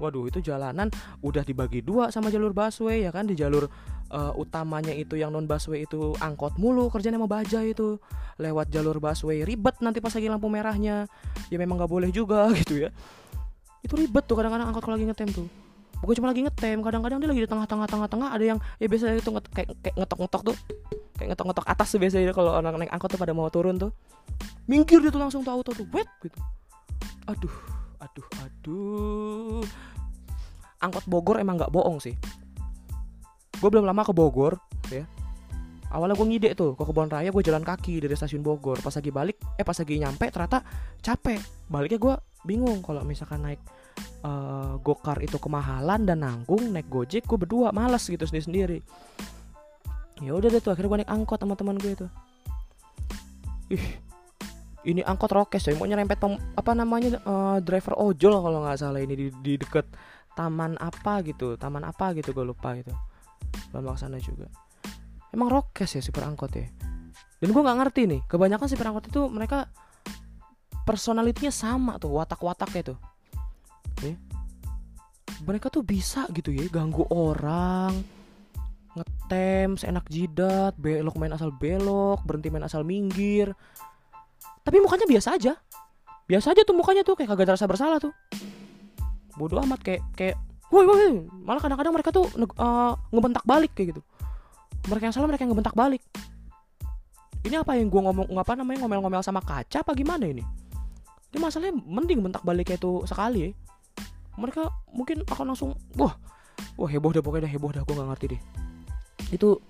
waduh 0.01 0.25
itu 0.27 0.41
jalanan 0.41 0.89
udah 1.21 1.45
dibagi 1.45 1.85
dua 1.85 2.09
sama 2.09 2.33
jalur 2.33 2.57
busway 2.57 3.05
ya 3.05 3.13
kan? 3.13 3.29
Di 3.29 3.37
jalur 3.37 3.69
uh, 4.11 4.33
utamanya 4.35 4.97
itu 4.97 5.21
yang 5.21 5.31
non 5.31 5.45
busway 5.45 5.85
itu 5.85 6.17
angkot 6.19 6.57
mulu 6.57 6.89
kerjanya 6.89 7.21
mau 7.21 7.29
baja 7.29 7.61
itu. 7.61 8.01
Lewat 8.41 8.73
jalur 8.73 8.97
busway 8.97 9.45
ribet 9.45 9.79
nanti 9.85 10.01
pas 10.01 10.11
lagi 10.11 10.27
lampu 10.33 10.49
merahnya. 10.49 11.05
Ya 11.53 11.57
memang 11.61 11.77
nggak 11.77 11.93
boleh 11.93 12.09
juga 12.09 12.49
gitu 12.65 12.89
ya. 12.89 12.91
Itu 13.85 14.01
ribet 14.01 14.25
tuh 14.25 14.41
kadang-kadang 14.41 14.73
angkot 14.73 14.83
kalau 14.83 14.97
lagi 14.97 15.07
ngetem 15.07 15.31
tuh. 15.31 15.47
Bukan 16.01 16.17
cuma 16.17 16.33
lagi 16.33 16.41
ngetem 16.41 16.81
kadang-kadang 16.81 17.19
dia 17.21 17.29
lagi 17.29 17.43
di 17.45 17.51
tengah-tengah 17.51 17.87
tengah-tengah 17.87 18.29
ada 18.33 18.45
yang 18.57 18.59
ya 18.81 18.89
biasanya 18.89 19.21
itu 19.21 19.31
nget, 19.37 19.45
kayak, 19.53 19.69
kayak 19.85 19.97
ngetok-ngetok 20.01 20.43
tuh. 20.49 20.57
Kayak 21.21 21.29
ngetok-ngetok 21.37 21.67
atas 21.69 21.89
tuh 21.93 22.01
biasanya 22.01 22.33
kalau 22.33 22.57
orang 22.57 22.81
naik 22.81 22.93
angkot 22.93 23.13
tuh 23.13 23.21
pada 23.21 23.37
mau 23.37 23.53
turun 23.53 23.77
tuh. 23.77 23.93
Minggir 24.65 25.05
dia 25.05 25.13
tuh 25.13 25.21
langsung 25.21 25.45
tuh 25.45 25.53
auto 25.53 25.77
tuh 25.77 25.85
wet 25.93 26.09
gitu. 26.25 26.41
Aduh 27.29 27.53
aduh 28.01 28.27
aduh 28.41 29.61
angkot 30.81 31.05
Bogor 31.07 31.41
emang 31.41 31.61
nggak 31.61 31.73
bohong 31.73 32.01
sih. 32.01 32.17
Gue 33.61 33.69
belum 33.69 33.85
lama 33.85 34.03
ke 34.05 34.13
Bogor 34.17 34.57
ya. 34.89 35.05
Awalnya 35.91 36.15
gue 36.15 36.27
ngide 36.27 36.51
tuh 36.55 36.79
ke 36.79 36.83
kebun 36.87 37.11
raya 37.11 37.35
gue 37.35 37.43
jalan 37.45 37.63
kaki 37.63 38.01
dari 38.01 38.15
stasiun 38.17 38.41
Bogor. 38.41 38.81
Pas 38.81 38.95
lagi 38.95 39.11
balik 39.13 39.37
eh 39.61 39.65
pas 39.65 39.77
lagi 39.77 39.95
nyampe 40.01 40.27
ternyata 40.33 40.65
capek. 41.05 41.41
Baliknya 41.69 41.99
gue 42.01 42.15
bingung 42.49 42.81
kalau 42.81 43.05
misalkan 43.05 43.45
naik 43.45 43.61
uh, 44.25 44.81
gokar 44.81 45.21
itu 45.21 45.37
kemahalan 45.37 46.09
dan 46.09 46.25
nanggung 46.25 46.73
naik 46.73 46.89
gojek 46.89 47.29
gue 47.29 47.37
berdua 47.37 47.69
males 47.69 48.01
gitu 48.01 48.25
sendiri 48.25 48.45
sendiri 48.49 48.79
ya 50.21 50.37
udah 50.37 50.49
deh 50.53 50.61
tuh 50.61 50.73
akhirnya 50.73 50.89
gue 50.89 50.99
naik 51.05 51.13
angkot 51.13 51.39
sama 51.41 51.57
teman 51.57 51.77
gue 51.81 51.93
itu. 51.97 52.07
Ih 53.73 53.87
ini 54.81 55.05
angkot 55.05 55.29
rokes 55.33 55.69
ya 55.69 55.77
mau 55.77 55.85
nyerempet 55.85 56.17
pem, 56.17 56.41
apa 56.57 56.73
namanya 56.73 57.21
uh, 57.29 57.59
driver 57.61 58.01
ojol 58.01 58.41
kalau 58.41 58.65
nggak 58.65 58.81
salah 58.81 59.01
ini 59.01 59.13
di, 59.13 59.27
di 59.45 59.61
deket 59.61 59.85
taman 60.41 60.81
apa 60.81 61.21
gitu 61.21 61.61
taman 61.61 61.85
apa 61.85 62.17
gitu 62.17 62.33
gue 62.33 62.45
lupa 62.49 62.73
gitu. 62.81 62.97
Bambang 63.77 64.01
sana 64.01 64.17
juga. 64.17 64.49
Emang 65.29 65.53
rokes 65.53 65.93
ya 65.93 66.01
super 66.01 66.25
angkot 66.25 66.57
ya? 66.57 66.65
Dan 67.45 67.53
gue 67.53 67.61
nggak 67.61 67.79
ngerti 67.85 68.09
nih 68.09 68.21
kebanyakan 68.25 68.67
super 68.73 68.89
angkot 68.89 69.13
itu 69.13 69.29
mereka 69.29 69.69
personalitinya 70.89 71.53
sama 71.53 72.01
tuh 72.01 72.17
watak-wataknya 72.17 72.97
tuh. 72.97 72.99
Ya. 74.01 74.17
mereka 75.45 75.69
tuh 75.69 75.85
bisa 75.85 76.25
gitu 76.33 76.57
ya 76.57 76.65
ganggu 76.73 77.05
orang 77.13 77.93
ngetem 78.97 79.77
seenak 79.77 80.09
jidat 80.09 80.73
belok 80.81 81.21
main 81.21 81.37
asal 81.37 81.53
belok 81.53 82.25
berhenti 82.25 82.49
main 82.49 82.65
asal 82.65 82.81
minggir. 82.81 83.53
Tapi 84.65 84.81
mukanya 84.81 85.05
biasa 85.05 85.37
aja. 85.37 85.53
Biasa 86.25 86.57
aja 86.57 86.65
tuh 86.65 86.77
mukanya 86.77 87.05
tuh 87.05 87.13
kayak 87.13 87.29
kagak 87.37 87.53
terasa 87.53 87.69
bersalah 87.69 88.01
tuh 88.01 88.17
bodoh 89.37 89.61
amat 89.67 89.81
kayak 89.83 90.03
kayak 90.15 90.37
woi 90.71 90.87
woi 90.87 91.27
malah 91.43 91.61
kadang-kadang 91.63 91.95
mereka 91.95 92.11
tuh 92.15 92.27
uh, 92.59 92.95
ngebentak 93.11 93.45
balik 93.47 93.73
kayak 93.75 93.97
gitu. 93.97 94.03
Mereka 94.89 95.11
yang 95.11 95.15
salah 95.15 95.29
mereka 95.29 95.45
yang 95.45 95.53
ngebentak 95.53 95.77
balik. 95.77 96.03
Ini 97.41 97.61
apa 97.61 97.77
yang 97.77 97.89
gue 97.89 98.01
ngomong 98.01 98.37
apa 98.37 98.53
namanya 98.53 98.85
ngomel-ngomel 98.85 99.25
sama 99.25 99.41
kaca 99.41 99.81
apa 99.81 99.93
gimana 99.97 100.29
ini? 100.29 100.45
Ini 101.31 101.39
masalahnya 101.39 101.75
mending 101.75 102.21
bentak 102.21 102.43
balik 102.43 102.73
kayak 102.73 102.83
itu 102.83 103.05
sekali 103.07 103.49
ya 103.49 103.51
mereka 104.41 104.73
mungkin 104.89 105.21
akan 105.29 105.53
langsung 105.53 105.77
wah 106.01 106.17
wah 106.81 106.89
heboh 106.89 107.13
deh 107.13 107.21
pokoknya 107.21 107.45
dah 107.47 107.53
heboh 107.53 107.71
dah 107.77 107.83
gue 107.85 107.95
nggak 107.95 108.09
ngerti 108.15 108.27
deh. 108.33 108.41
Itu 109.37 109.61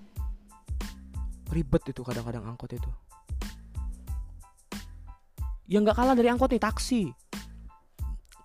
ribet 1.51 1.83
itu 1.91 2.01
kadang-kadang 2.01 2.47
angkot 2.47 2.71
itu. 2.71 2.91
Yang 5.67 5.91
nggak 5.91 5.97
kalah 5.99 6.15
dari 6.15 6.29
angkot 6.31 6.49
nih 6.55 6.63
taksi 6.63 7.11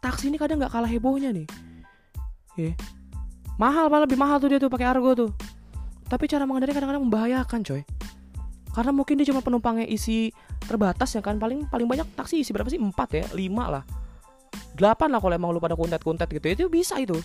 taksi 0.00 0.30
ini 0.30 0.37
kadang 0.37 0.61
nggak 0.61 0.72
kalah 0.72 0.88
hebohnya 0.88 1.32
nih. 1.32 1.48
Yeah. 2.56 2.72
mahal 3.61 3.92
malah 3.92 4.09
lebih 4.09 4.16
mahal 4.16 4.40
tuh 4.40 4.48
dia 4.48 4.56
tuh 4.61 4.72
pakai 4.72 4.88
argo 4.88 5.12
tuh. 5.12 5.30
Tapi 6.06 6.24
cara 6.30 6.48
mengendarai 6.48 6.72
kadang-kadang 6.72 7.04
membahayakan 7.04 7.61
coy. 7.66 7.82
Karena 8.72 8.92
mungkin 8.92 9.16
dia 9.16 9.26
cuma 9.32 9.40
penumpangnya 9.40 9.88
isi 9.88 10.30
terbatas 10.64 11.16
ya 11.16 11.24
kan. 11.24 11.40
Paling 11.40 11.68
paling 11.72 11.88
banyak 11.88 12.06
taksi 12.14 12.44
isi 12.44 12.52
berapa 12.52 12.68
sih? 12.68 12.76
Empat 12.76 13.09
ya? 13.16 13.24
Lima 13.32 13.72
lah. 13.72 13.85
Delapan 14.76 15.09
lah 15.09 15.20
kalau 15.20 15.35
emang 15.35 15.50
lu 15.56 15.61
pada 15.61 15.72
kuntet-kuntet 15.74 16.28
gitu. 16.28 16.46
Itu 16.46 16.64
bisa 16.68 17.00
itu. 17.00 17.16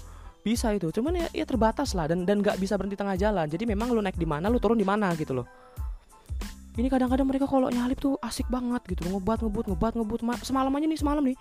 Bisa 0.41 0.71
itu. 0.73 0.89
Cuman 0.89 1.19
ya, 1.19 1.27
ya 1.35 1.45
terbatas 1.45 1.93
lah 1.93 2.07
dan 2.07 2.23
dan 2.23 2.39
nggak 2.39 2.57
bisa 2.57 2.79
berhenti 2.79 2.95
tengah 2.95 3.19
jalan. 3.19 3.45
Jadi 3.51 3.67
memang 3.67 3.91
lu 3.91 3.99
naik 3.99 4.15
di 4.15 4.25
mana 4.25 4.47
lu 4.47 4.57
turun 4.57 4.79
di 4.79 4.87
mana 4.87 5.11
gitu 5.19 5.35
loh. 5.35 5.45
Ini 6.79 6.87
kadang-kadang 6.87 7.27
mereka 7.27 7.45
kalau 7.51 7.67
nyalip 7.67 7.99
tuh 7.99 8.15
asik 8.23 8.47
banget 8.47 8.81
gitu. 8.87 9.03
Ngebat 9.11 9.43
ngebut 9.43 9.67
ngebat 9.67 9.93
ngebut. 9.99 10.23
Semalam 10.47 10.71
aja 10.71 10.87
nih 10.87 10.99
semalam 10.99 11.23
nih 11.23 11.35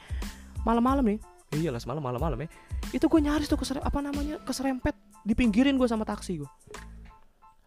malam-malam 0.64 1.04
nih. 1.16 1.18
Ya 1.50 1.58
iyalah 1.66 1.82
semalam 1.82 2.02
malam-malam 2.02 2.46
ya. 2.46 2.48
Itu 2.94 3.10
gue 3.10 3.20
nyaris 3.22 3.50
tuh 3.50 3.58
keser 3.58 3.82
apa 3.82 3.98
namanya 3.98 4.38
keserempet 4.46 4.94
dipinggirin 5.26 5.74
gue 5.74 5.88
sama 5.90 6.06
taksi 6.06 6.40
gue 6.40 6.50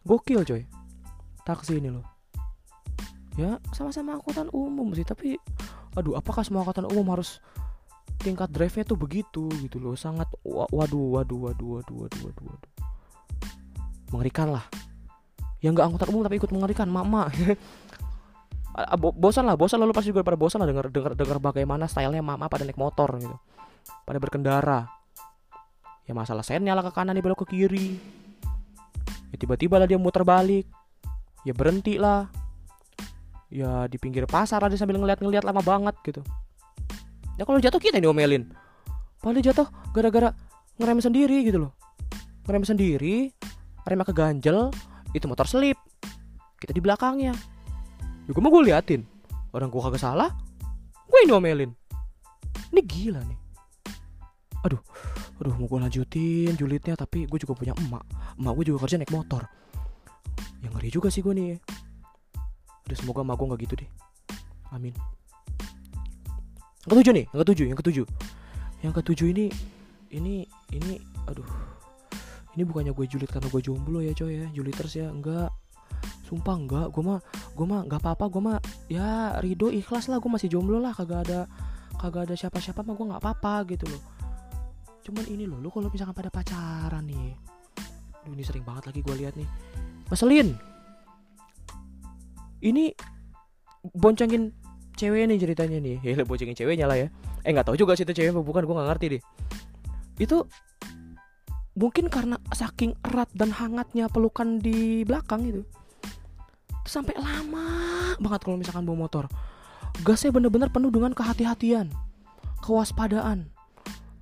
gokil 0.08 0.44
coy. 0.44 0.64
Taksi 1.44 1.80
ini 1.80 1.92
loh. 1.92 2.06
Ya 3.36 3.58
sama-sama 3.74 4.16
angkutan 4.16 4.48
umum 4.54 4.94
sih 4.94 5.04
tapi 5.04 5.42
aduh 5.98 6.16
apakah 6.16 6.46
semua 6.46 6.62
angkutan 6.64 6.86
umum 6.86 7.18
harus 7.18 7.42
tingkat 8.22 8.48
drive-nya 8.54 8.88
tuh 8.88 9.00
begitu 9.00 9.50
gitu 9.64 9.82
loh? 9.82 9.98
Sangat 9.98 10.30
waduh 10.46 11.20
waduh 11.20 11.50
waduh 11.50 11.70
waduh 11.82 11.96
waduh 12.08 12.22
waduh, 12.30 12.46
waduh. 12.46 12.72
mengerikan 14.14 14.54
lah. 14.54 14.64
Yang 15.60 15.80
nggak 15.80 15.88
angkutan 15.90 16.08
umum 16.14 16.22
tapi 16.24 16.36
ikut 16.38 16.52
mengerikan 16.54 16.88
mama 16.92 17.28
bosan 18.98 19.46
lah 19.46 19.54
bosan 19.54 19.78
lalu 19.78 19.94
pasti 19.94 20.10
juga 20.10 20.26
pada 20.26 20.34
bosan 20.34 20.58
lah 20.66 20.68
dengar 20.68 20.90
dengar 20.90 21.14
dengar 21.14 21.38
bagaimana 21.38 21.86
stylenya 21.86 22.26
mama 22.26 22.50
pada 22.50 22.66
naik 22.66 22.78
motor 22.78 23.14
gitu. 23.22 23.38
Pada 24.04 24.18
berkendara. 24.18 24.90
Ya 26.04 26.18
masalah 26.18 26.44
sen 26.44 26.66
nyala 26.66 26.82
ke 26.84 26.92
kanan 26.92 27.14
dia 27.14 27.24
belok 27.24 27.46
ke 27.46 27.54
kiri. 27.54 28.02
Ya 29.30 29.38
tiba-tiba 29.38 29.78
lah 29.78 29.86
dia 29.86 30.02
muter 30.02 30.26
balik. 30.26 30.66
Ya 31.46 31.54
berhenti 31.54 32.02
lah. 32.02 32.28
Ya 33.54 33.86
di 33.86 34.02
pinggir 34.02 34.26
pasar 34.26 34.66
aja 34.66 34.74
sambil 34.74 34.98
ngeliat-ngeliat 34.98 35.46
lama 35.46 35.62
banget 35.62 35.94
gitu. 36.02 36.22
Ya 37.38 37.46
kalau 37.46 37.62
jatuh 37.62 37.78
kita 37.78 38.02
yang 38.02 38.10
diomelin. 38.10 38.50
Padahal 39.22 39.46
jatuh 39.46 39.68
gara-gara 39.94 40.34
ngerem 40.82 41.00
sendiri 41.00 41.46
gitu 41.46 41.70
loh. 41.70 41.72
Ngerem 42.50 42.66
sendiri 42.66 43.32
remnya 43.86 44.06
keganjel 44.10 44.74
itu 45.14 45.26
motor 45.30 45.46
selip. 45.46 45.78
Kita 46.58 46.74
di 46.74 46.82
belakangnya 46.82 47.53
juga 48.28 48.40
mau 48.40 48.52
gue 48.52 48.72
liatin. 48.72 49.02
Orang 49.54 49.70
gue 49.70 49.82
kagak 49.82 50.02
salah 50.02 50.34
gue 51.14 51.20
ini 51.30 51.34
omelin 51.36 51.72
ini 52.74 52.82
gila 52.82 53.22
nih. 53.22 53.40
Aduh 54.66 54.82
aduh 55.38 55.54
mau 55.60 55.70
gue 55.70 55.80
lanjutin 55.82 56.58
julidnya 56.58 56.98
tapi 56.98 57.30
gue 57.30 57.38
juga 57.38 57.54
punya 57.54 57.78
emak. 57.78 58.02
Emak 58.42 58.54
gue 58.58 58.66
juga 58.74 58.88
kerja 58.88 58.98
naik 58.98 59.14
motor. 59.14 59.46
Yang 60.66 60.72
ngeri 60.74 60.90
juga 60.90 61.08
sih 61.14 61.22
gue 61.22 61.34
nih. 61.38 61.62
Aduh 62.90 62.98
semoga 62.98 63.22
emak 63.22 63.38
gue 63.38 63.46
gak 63.54 63.62
gitu 63.70 63.74
deh. 63.86 63.90
Amin. 64.74 64.96
Yang 66.90 66.90
ketujuh 66.98 67.14
nih 67.14 67.26
yang 67.30 67.40
ketujuh 67.46 67.66
yang 67.70 67.80
ketujuh. 67.80 68.06
Yang 68.82 68.94
ketujuh 69.00 69.28
ini 69.30 69.46
ini 70.10 70.36
ini 70.74 70.98
aduh. 71.30 71.46
Ini 72.54 72.66
bukannya 72.70 72.94
gue 72.94 73.06
julid 73.06 73.30
karena 73.30 73.50
gue 73.50 73.62
jomblo 73.62 74.02
ya 74.02 74.18
coy 74.18 74.34
ya. 74.34 74.46
Juliters 74.50 74.98
ya 74.98 75.14
enggak 75.14 75.54
sumpah 76.34 76.58
enggak 76.58 76.88
gue 76.90 77.04
mah 77.06 77.22
gue 77.54 77.66
mah 77.70 77.86
nggak 77.86 78.02
apa-apa 78.02 78.26
gue 78.34 78.42
mah 78.42 78.58
ya 78.90 79.38
ridho 79.38 79.70
ikhlas 79.70 80.10
lah 80.10 80.18
gue 80.18 80.32
masih 80.34 80.50
jomblo 80.50 80.82
lah 80.82 80.90
kagak 80.90 81.30
ada 81.30 81.46
kagak 82.02 82.26
ada 82.26 82.34
siapa-siapa 82.34 82.82
mah 82.82 82.98
gue 82.98 83.06
nggak 83.14 83.22
apa-apa 83.22 83.70
gitu 83.70 83.86
loh. 83.86 84.02
Cuman 85.06 85.30
ini 85.30 85.46
loh 85.46 85.62
lu 85.62 85.70
kalau 85.70 85.94
misalkan 85.94 86.18
pada 86.18 86.34
pacaran 86.34 87.06
nih 87.06 87.38
Duh, 88.26 88.34
ini 88.34 88.42
sering 88.42 88.66
banget 88.66 88.90
lagi 88.90 89.00
gue 89.06 89.16
lihat 89.20 89.36
nih 89.38 89.46
Maselin! 90.10 90.58
Ini 92.64 92.96
boncengin 93.94 94.50
cewek 94.98 95.28
nih 95.30 95.38
ceritanya 95.38 95.78
nih 95.78 95.98
ya 96.18 96.26
boncengin 96.26 96.58
ceweknya 96.58 96.90
lah 96.90 96.98
ya. 96.98 97.08
Eh 97.46 97.54
nggak 97.54 97.70
tahu 97.70 97.78
juga 97.78 97.94
sih 97.94 98.10
itu 98.10 98.16
cewek 98.18 98.34
bukan 98.42 98.66
gue 98.66 98.74
nggak 98.74 98.90
ngerti 98.90 99.06
deh. 99.14 99.22
Itu 100.18 100.50
mungkin 101.78 102.10
karena 102.10 102.42
saking 102.50 102.98
erat 103.06 103.30
dan 103.38 103.54
hangatnya 103.54 104.10
pelukan 104.10 104.58
di 104.58 105.06
belakang 105.06 105.46
gitu 105.46 105.62
sampai 106.84 107.16
lama 107.16 107.68
banget 108.20 108.42
kalau 108.44 108.58
misalkan 108.60 108.84
bawa 108.84 109.08
motor. 109.08 109.26
Gasnya 110.02 110.34
bener-bener 110.34 110.74
penuh 110.74 110.90
dengan 110.90 111.14
kehati-hatian 111.14 111.94
kewaspadaan. 112.64 113.52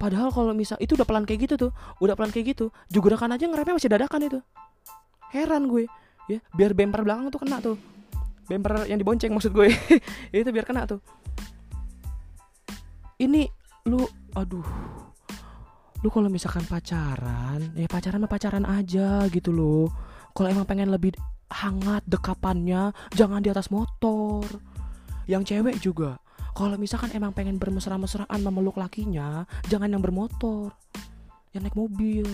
Padahal 0.01 0.33
kalau 0.33 0.57
misal 0.57 0.81
itu 0.81 0.97
udah 0.97 1.05
pelan 1.05 1.29
kayak 1.29 1.45
gitu 1.45 1.69
tuh 1.69 1.71
udah 2.01 2.17
pelan 2.17 2.33
kayak 2.33 2.57
gitu 2.57 2.73
juga 2.89 3.13
kan 3.13 3.29
aja 3.37 3.45
ngeremnya 3.45 3.77
masih 3.77 3.91
dadakan 3.93 4.21
itu. 4.25 4.39
Heran 5.29 5.69
gue 5.69 5.85
ya 6.25 6.41
biar 6.57 6.73
bemper 6.73 7.05
belakang 7.05 7.29
tuh 7.29 7.41
kena 7.45 7.61
tuh. 7.61 7.77
Bemper 8.49 8.89
yang 8.89 8.97
dibonceng 8.97 9.29
maksud 9.29 9.53
gue 9.53 9.69
itu 10.33 10.49
biar 10.49 10.65
kena 10.65 10.89
tuh. 10.89 11.05
Ini 13.21 13.45
lu 13.85 14.01
aduh. 14.33 14.65
Lu 16.01 16.09
kalau 16.09 16.33
misalkan 16.33 16.65
pacaran 16.65 17.77
ya 17.77 17.85
pacaran 17.85 18.25
mah 18.25 18.31
pacaran 18.31 18.65
aja 18.65 19.29
gitu 19.29 19.53
loh. 19.53 19.85
Kalau 20.33 20.49
emang 20.49 20.65
pengen 20.65 20.89
lebih 20.89 21.13
hangat 21.51 22.07
dekapannya 22.07 22.95
jangan 23.11 23.43
di 23.43 23.51
atas 23.51 23.67
motor. 23.67 24.47
Yang 25.27 25.53
cewek 25.53 25.77
juga 25.83 26.17
kalau 26.51 26.75
misalkan 26.75 27.11
emang 27.15 27.31
pengen 27.31 27.55
bermesra-mesraan 27.55 28.39
memeluk 28.43 28.79
lakinya 28.79 29.43
jangan 29.67 29.91
yang 29.91 30.03
bermotor. 30.03 30.71
Yang 31.51 31.61
naik 31.67 31.77
mobil. 31.77 32.27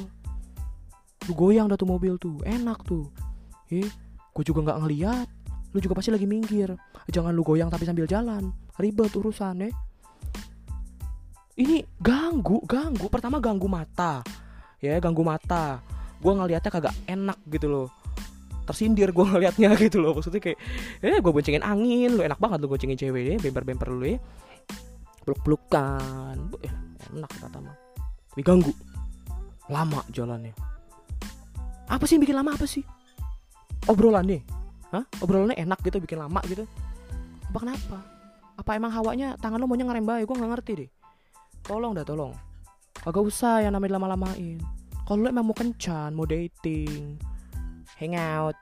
Lu 1.25 1.33
goyang 1.33 1.65
dah 1.67 1.77
tuh 1.77 1.89
mobil 1.89 2.15
tuh 2.21 2.37
enak 2.45 2.85
tuh. 2.85 3.09
Eh 3.73 3.89
gue 4.33 4.43
juga 4.45 4.61
nggak 4.61 4.79
ngeliat. 4.85 5.27
Lu 5.73 5.81
juga 5.81 5.97
pasti 5.97 6.13
lagi 6.13 6.29
minggir. 6.29 6.77
Jangan 7.09 7.33
lu 7.33 7.41
goyang 7.41 7.73
tapi 7.73 7.89
sambil 7.89 8.05
jalan. 8.05 8.53
Ribet 8.77 9.13
urusan 9.17 9.65
eh. 9.65 9.73
Ini 11.57 11.81
ganggu 11.97 12.61
ganggu. 12.69 13.09
Pertama 13.09 13.41
ganggu 13.41 13.65
mata. 13.65 14.21
Ya 14.77 15.01
ganggu 15.01 15.25
mata. 15.25 15.81
Gue 16.21 16.33
ngelihatnya 16.33 16.69
kagak 16.73 16.95
enak 17.05 17.37
gitu 17.49 17.69
loh 17.69 17.89
tersindir 18.67 19.15
gue 19.15 19.25
ngelihatnya 19.31 19.71
gitu 19.79 20.03
loh. 20.03 20.19
Maksudnya 20.19 20.43
kayak 20.43 20.59
eh 20.99 21.17
gue 21.23 21.31
boncengin 21.31 21.63
angin 21.63 22.19
lo 22.19 22.21
enak 22.27 22.37
banget 22.37 22.59
lo 22.59 22.67
boncengin 22.67 22.99
cewek 22.99 23.23
deh 23.23 23.37
bemper 23.39 23.63
bemper 23.63 23.87
lu 23.95 24.05
ya. 24.05 24.19
Peluk 25.23 25.39
pelukan 25.43 26.35
eh, 26.61 26.73
enak 27.15 27.31
kata 27.31 27.57
mah. 27.63 27.75
Tapi 28.35 28.41
ganggu. 28.43 28.71
Lama 29.71 30.03
jalannya. 30.11 30.53
Apa 31.87 32.03
sih 32.03 32.19
yang 32.19 32.23
bikin 32.27 32.35
lama? 32.35 32.51
Apa 32.55 32.67
sih? 32.67 32.83
Obrolan 33.87 34.27
nih 34.27 34.43
Hah? 34.91 35.03
obrolannya 35.23 35.55
enak 35.55 35.79
gitu 35.83 36.03
bikin 36.03 36.19
lama 36.19 36.43
gitu. 36.47 36.67
Apa 37.51 37.57
kenapa? 37.63 37.99
Apa 38.59 38.75
emang 38.75 38.91
hawanya 38.91 39.39
tangan 39.39 39.63
lo 39.63 39.67
maunya 39.67 39.87
ngerem 39.87 40.03
bayi 40.03 40.23
gue 40.27 40.35
nggak 40.35 40.51
ngerti 40.51 40.71
deh. 40.83 40.89
Tolong 41.63 41.95
dah 41.95 42.03
tolong. 42.07 42.35
Kagak 43.03 43.23
usah 43.23 43.63
yang 43.63 43.75
namanya 43.75 43.99
lama-lamain 43.99 44.59
kalau 45.07 45.23
lu 45.23 45.27
emang 45.31 45.47
mau 45.47 45.55
kencan 45.55 46.11
mau 46.11 46.27
dating 46.27 47.15
hangout. 47.97 48.57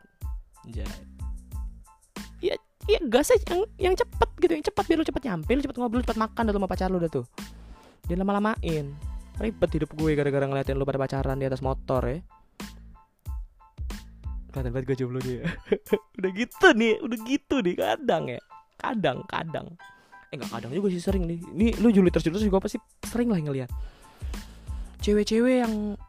Ya 0.66 0.88
ya 2.44 2.56
ya 2.86 3.00
gas 3.10 3.34
aja 3.34 3.44
yang 3.56 3.64
yang 3.80 3.96
cepet 3.98 4.30
gitu 4.42 4.54
yang 4.54 4.66
cepet 4.66 4.84
biar 4.86 4.98
lu 5.02 5.08
cepet 5.08 5.24
nyampe 5.26 5.50
lu 5.58 5.62
cepet 5.64 5.78
ngobrol 5.80 6.04
cepet 6.06 6.20
makan 6.20 6.42
dah 6.46 6.54
sama 6.54 6.68
pacar 6.70 6.88
lu 6.92 6.98
udah 7.02 7.12
tuh. 7.12 7.26
Jangan 8.06 8.22
lama-lamain. 8.26 8.94
Ribet 9.36 9.72
hidup 9.76 9.92
gue 9.98 10.12
gara-gara 10.16 10.46
ngeliatin 10.48 10.78
lu 10.80 10.88
pada 10.88 11.02
pacaran 11.02 11.36
di 11.36 11.46
atas 11.50 11.60
motor 11.60 12.02
ya. 12.08 12.20
Kelihatan 14.54 14.72
banget 14.72 14.86
gue 14.88 14.98
jomblo 15.04 15.20
ya. 15.26 15.44
udah 16.22 16.32
gitu 16.32 16.68
nih 16.72 16.94
udah 17.04 17.20
gitu 17.28 17.56
nih 17.60 17.76
kadang 17.76 18.24
ya. 18.32 18.42
Kadang 18.80 19.18
kadang. 19.28 19.68
Eh 20.32 20.40
nggak 20.40 20.52
kadang 20.54 20.72
juga 20.72 20.88
sih 20.94 21.04
sering 21.04 21.28
nih. 21.28 21.40
Ini 21.42 21.68
lu 21.84 21.92
Juli 21.92 22.14
terus 22.14 22.24
juga 22.30 22.64
pasti 22.64 22.80
sering 23.04 23.28
lah 23.28 23.42
ngeliat. 23.42 23.70
Cewek-cewek 25.04 25.56
yang 25.66 26.00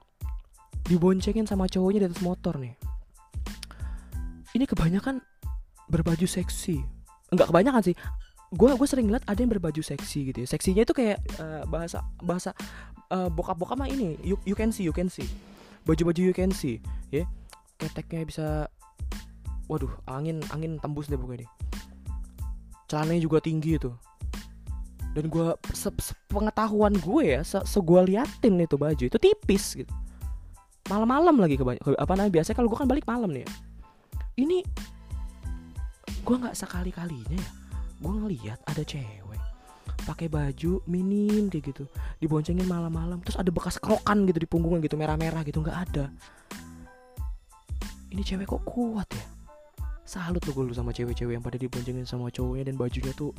diboncengin 0.87 1.51
sama 1.51 1.67
cowoknya 1.67 2.07
di 2.07 2.09
atas 2.15 2.23
motor 2.23 2.63
nih 2.63 2.96
ini 4.57 4.67
kebanyakan 4.67 5.21
berbaju 5.93 6.27
seksi. 6.27 6.83
Enggak 7.31 7.53
kebanyakan 7.53 7.83
sih. 7.93 7.95
Gue 8.55 8.71
gue 8.73 8.89
sering 8.89 9.11
lihat 9.11 9.27
ada 9.27 9.39
yang 9.39 9.51
berbaju 9.51 9.83
seksi 9.83 10.33
gitu 10.33 10.39
ya. 10.43 10.49
Seksinya 10.49 10.83
itu 10.87 10.95
kayak 10.95 11.19
uh, 11.39 11.63
bahasa 11.67 12.03
bahasa 12.23 12.51
uh, 13.11 13.29
bokap 13.31 13.59
bokap 13.59 13.77
mah 13.79 13.91
ini 13.91 14.19
you, 14.23 14.39
you 14.47 14.55
can 14.55 14.71
see 14.71 14.87
you 14.87 14.95
can 14.95 15.11
see. 15.11 15.27
Baju 15.87 16.11
baju 16.11 16.21
you 16.21 16.35
can 16.35 16.51
see 16.51 16.83
ya. 17.11 17.23
Yeah? 17.23 17.27
keteknya 17.77 18.25
bisa 18.25 18.47
waduh 19.69 19.93
angin 20.09 20.41
angin 20.49 20.81
tembus 20.81 21.11
deh 21.11 21.19
pokoknya 21.19 21.45
deh. 21.45 21.51
Celananya 22.87 23.23
juga 23.23 23.43
tinggi 23.43 23.77
itu. 23.77 23.91
Dan 25.13 25.33
gue 25.33 25.57
se 25.73 25.89
pengetahuan 26.29 26.93
gue 27.01 27.25
ya 27.25 27.41
se, 27.41 27.59
se 27.65 27.79
gue 27.81 28.01
liatin 28.05 28.61
itu 28.61 28.77
baju 28.77 29.05
itu 29.09 29.19
tipis 29.19 29.77
gitu. 29.77 29.93
Malam-malam 30.87 31.41
lagi 31.43 31.59
ke, 31.59 31.65
ke 31.67 31.91
apa 31.99 32.13
namanya 32.15 32.33
biasanya 32.41 32.57
kalau 32.63 32.69
gue 32.71 32.79
kan 32.79 32.89
balik 32.89 33.05
malam 33.09 33.33
nih 33.33 33.43
ya. 33.43 33.51
Ini 34.37 34.61
gue 36.23 36.37
nggak 36.37 36.57
sekali 36.57 36.93
kalinya 36.93 37.37
ya. 37.37 37.51
Gue 37.97 38.13
ngeliat 38.13 38.61
ada 38.69 38.85
cewek 38.85 39.41
pakai 40.07 40.31
baju 40.31 40.87
minim 40.87 41.51
kayak 41.51 41.75
gitu 41.75 41.85
diboncengin 42.23 42.63
malam-malam 42.71 43.19
terus 43.27 43.35
ada 43.35 43.51
bekas 43.51 43.75
kerokan 43.83 44.23
gitu 44.31 44.39
di 44.39 44.47
punggungnya 44.47 44.87
gitu 44.87 44.95
merah-merah 44.95 45.43
gitu 45.43 45.65
nggak 45.65 45.79
ada. 45.91 46.13
Ini 48.13 48.23
cewek 48.23 48.47
kok 48.47 48.63
kuat 48.63 49.09
ya? 49.13 49.25
Salut 50.07 50.39
tuh 50.39 50.55
gue 50.55 50.71
sama 50.71 50.95
cewek-cewek 50.95 51.35
yang 51.35 51.43
pada 51.43 51.59
diboncengin 51.59 52.07
sama 52.07 52.31
cowoknya 52.31 52.71
dan 52.71 52.79
bajunya 52.79 53.11
tuh 53.19 53.35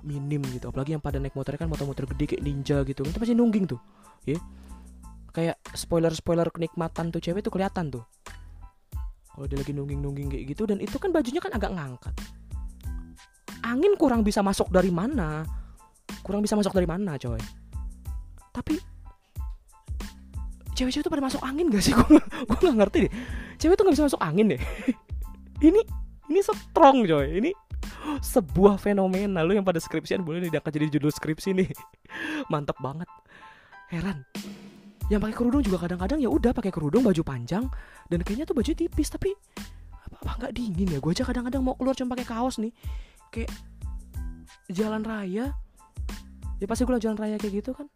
minim 0.00 0.40
gitu. 0.56 0.72
Apalagi 0.72 0.96
yang 0.96 1.04
pada 1.04 1.20
naik 1.20 1.36
motor 1.36 1.52
kan 1.60 1.68
motor-motor 1.68 2.08
gede 2.16 2.24
kayak 2.32 2.42
ninja 2.42 2.80
gitu 2.88 3.04
kan 3.04 3.12
pasti 3.12 3.36
nungging 3.36 3.68
tuh 3.68 3.80
ya. 4.24 4.38
Yeah? 4.38 4.42
kayak 5.36 5.60
spoiler 5.76 6.08
spoiler 6.16 6.48
kenikmatan 6.48 7.12
tuh 7.12 7.20
cewek 7.20 7.44
tuh 7.44 7.52
kelihatan 7.52 7.92
tuh 7.92 8.08
kalau 9.36 9.44
dia 9.52 9.60
lagi 9.60 9.76
nungging 9.76 10.00
nungging 10.00 10.28
kayak 10.32 10.44
gitu 10.56 10.64
dan 10.64 10.80
itu 10.80 10.96
kan 10.96 11.12
bajunya 11.12 11.44
kan 11.44 11.52
agak 11.52 11.76
ngangkat. 11.76 12.14
Angin 13.68 13.92
kurang 14.00 14.24
bisa 14.24 14.40
masuk 14.40 14.72
dari 14.72 14.88
mana? 14.88 15.44
Kurang 16.24 16.40
bisa 16.40 16.56
masuk 16.56 16.72
dari 16.72 16.88
mana 16.88 17.20
coy? 17.20 17.36
Tapi 18.56 18.80
cewek-cewek 20.72 21.04
tuh 21.04 21.12
pada 21.12 21.28
masuk 21.28 21.44
angin 21.44 21.68
gak 21.68 21.84
sih? 21.84 21.92
Gue 22.00 22.16
gue 22.48 22.58
nggak 22.64 22.78
ngerti 22.80 22.98
deh. 23.04 23.12
Cewek 23.60 23.76
tuh 23.76 23.84
nggak 23.84 23.96
bisa 24.00 24.08
masuk 24.08 24.22
angin 24.24 24.56
deh. 24.56 24.62
Ini 25.68 25.80
ini 26.28 26.40
strong 26.44 27.08
coy. 27.08 27.40
Ini 27.40 27.50
sebuah 28.20 28.76
fenomena. 28.76 29.40
Lu 29.40 29.56
yang 29.56 29.64
pada 29.64 29.80
skripsian 29.80 30.20
boleh 30.20 30.52
diangkat 30.52 30.68
jadi 30.68 30.96
judul 30.96 31.08
skripsi 31.08 31.56
nih. 31.56 31.68
Mantep 32.52 32.76
banget. 32.80 33.08
Heran 33.88 34.24
yang 35.06 35.22
pakai 35.22 35.36
kerudung 35.38 35.62
juga 35.62 35.78
kadang-kadang 35.86 36.18
ya 36.18 36.26
udah 36.26 36.50
pakai 36.50 36.74
kerudung 36.74 37.06
baju 37.06 37.22
panjang 37.22 37.70
dan 38.10 38.18
kayaknya 38.26 38.44
tuh 38.46 38.58
baju 38.58 38.72
tipis 38.74 39.06
tapi 39.06 39.30
apa 40.06 40.16
apa 40.22 40.30
nggak 40.42 40.52
dingin 40.54 40.88
ya? 40.90 40.98
Gue 40.98 41.14
aja 41.14 41.22
kadang-kadang 41.22 41.62
mau 41.62 41.78
keluar 41.78 41.94
cuma 41.94 42.14
pakai 42.18 42.26
kaos 42.26 42.58
nih. 42.58 42.74
Kayak 43.30 43.50
jalan 44.70 45.02
raya 45.06 45.54
ya 46.56 46.66
pasti 46.66 46.82
gue 46.88 46.98
jalan 46.98 47.18
raya 47.18 47.38
kayak 47.38 47.62
gitu 47.62 47.70
kan. 47.74 47.86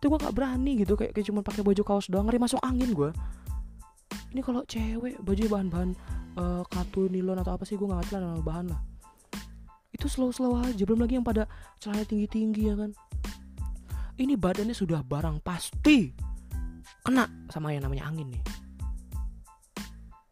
Itu 0.00 0.12
gue 0.12 0.18
nggak 0.20 0.34
berani 0.36 0.72
gitu 0.80 0.96
kayak, 0.96 1.12
kayak 1.12 1.26
cuma 1.28 1.40
pakai 1.44 1.60
baju 1.60 1.82
kaos 1.84 2.08
doang 2.08 2.28
ngeri 2.28 2.40
masuk 2.40 2.60
angin 2.64 2.92
gue 2.92 3.10
ini 4.36 4.44
kalau 4.44 4.68
cewek 4.68 5.16
baju 5.24 5.42
bahan-bahan 5.48 5.90
uh, 6.36 6.60
katun 6.68 7.08
nilon 7.08 7.40
atau 7.40 7.56
apa 7.56 7.64
sih 7.64 7.80
gue 7.80 7.88
nggak 7.88 8.04
ngerti 8.04 8.20
lah 8.20 8.36
bahan 8.44 8.66
lah. 8.68 8.80
Itu 9.88 10.12
slow-slow 10.12 10.60
aja 10.60 10.82
belum 10.84 11.00
lagi 11.00 11.16
yang 11.16 11.24
pada 11.24 11.48
celana 11.80 12.04
tinggi-tinggi 12.04 12.62
ya 12.68 12.76
kan. 12.76 12.92
Ini 14.20 14.36
badannya 14.36 14.76
sudah 14.76 15.00
barang 15.00 15.40
pasti 15.40 16.12
kena 17.06 17.30
sama 17.54 17.70
yang 17.70 17.86
namanya 17.86 18.10
angin 18.10 18.26
nih. 18.34 18.42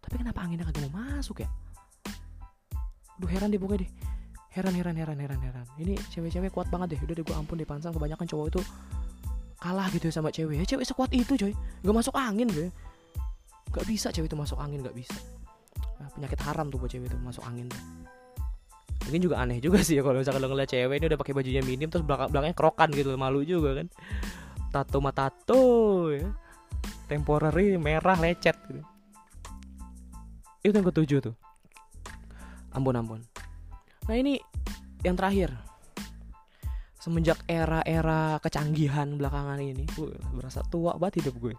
Tapi 0.03 0.15
kenapa 0.19 0.43
anginnya 0.43 0.67
kagak 0.67 0.91
mau 0.91 1.07
masuk 1.07 1.47
ya? 1.47 1.49
Duh 3.23 3.31
heran 3.31 3.55
deh 3.55 3.63
pokoknya 3.63 3.87
deh. 3.87 3.91
Heran 4.51 4.75
heran 4.75 4.99
heran 4.99 5.19
heran 5.23 5.39
heran. 5.39 5.67
Ini 5.79 5.95
cewek-cewek 6.11 6.51
kuat 6.51 6.67
banget 6.75 6.99
deh. 6.99 7.01
Udah 7.07 7.15
deh 7.15 7.23
gue 7.23 7.35
ampun 7.35 7.55
deh 7.55 7.67
pansang 7.67 7.95
kebanyakan 7.95 8.27
cowok 8.27 8.47
itu 8.51 8.61
Kalah 9.63 9.89
gitu 9.95 10.11
ya 10.11 10.13
sama 10.13 10.35
cewek. 10.35 10.61
Ya 10.61 10.67
Cewek 10.67 10.85
sekuat 10.85 11.15
itu 11.15 11.39
coy. 11.39 11.55
Gak 11.55 11.95
masuk 11.95 12.15
angin 12.19 12.51
gue 12.51 12.69
Gak 13.71 13.87
bisa 13.87 14.11
cewek 14.11 14.27
itu 14.27 14.37
masuk 14.37 14.59
angin 14.59 14.83
gak 14.83 14.95
bisa. 14.99 15.15
Nah, 16.03 16.11
Penyakit 16.11 16.43
haram 16.43 16.69
tuh 16.75 16.83
buat 16.83 16.91
cewek 16.91 17.07
itu 17.07 17.17
masuk 17.23 17.47
angin 17.47 17.71
tuh. 17.71 17.83
Mungkin 19.09 19.21
juga 19.21 19.37
aneh 19.41 19.63
juga 19.63 19.79
sih 19.85 20.01
ya 20.01 20.03
kalau 20.03 20.19
misalkan 20.19 20.43
lo 20.43 20.49
ngeliat 20.51 20.71
cewek 20.71 20.97
ini 20.97 21.07
udah 21.07 21.19
pakai 21.21 21.35
bajunya 21.37 21.63
minim 21.63 21.93
terus 21.93 22.03
belakang 22.03 22.33
belakangnya 22.33 22.57
kerokan 22.57 22.89
gitu 22.95 23.11
malu 23.15 23.41
juga 23.47 23.79
kan. 23.79 23.87
Tato 24.75 24.99
mata 24.99 25.31
tato 25.31 26.11
ya 26.11 26.44
temporary 27.07 27.77
merah 27.77 28.17
lecet 28.19 28.57
gitu. 28.69 28.83
itu 30.65 30.73
yang 30.73 30.89
ketujuh 30.89 31.19
tuh. 31.21 31.37
Ampun 32.73 32.97
ampun. 32.97 33.21
Nah 34.09 34.17
ini 34.17 34.41
yang 35.05 35.15
terakhir. 35.15 35.53
Semenjak 36.97 37.45
era-era 37.45 38.41
kecanggihan 38.41 39.21
belakangan 39.21 39.61
ini 39.61 39.85
gue 39.93 40.17
berasa 40.33 40.65
tua 40.65 40.97
banget 40.97 41.21
hidup 41.21 41.37
gue. 41.37 41.55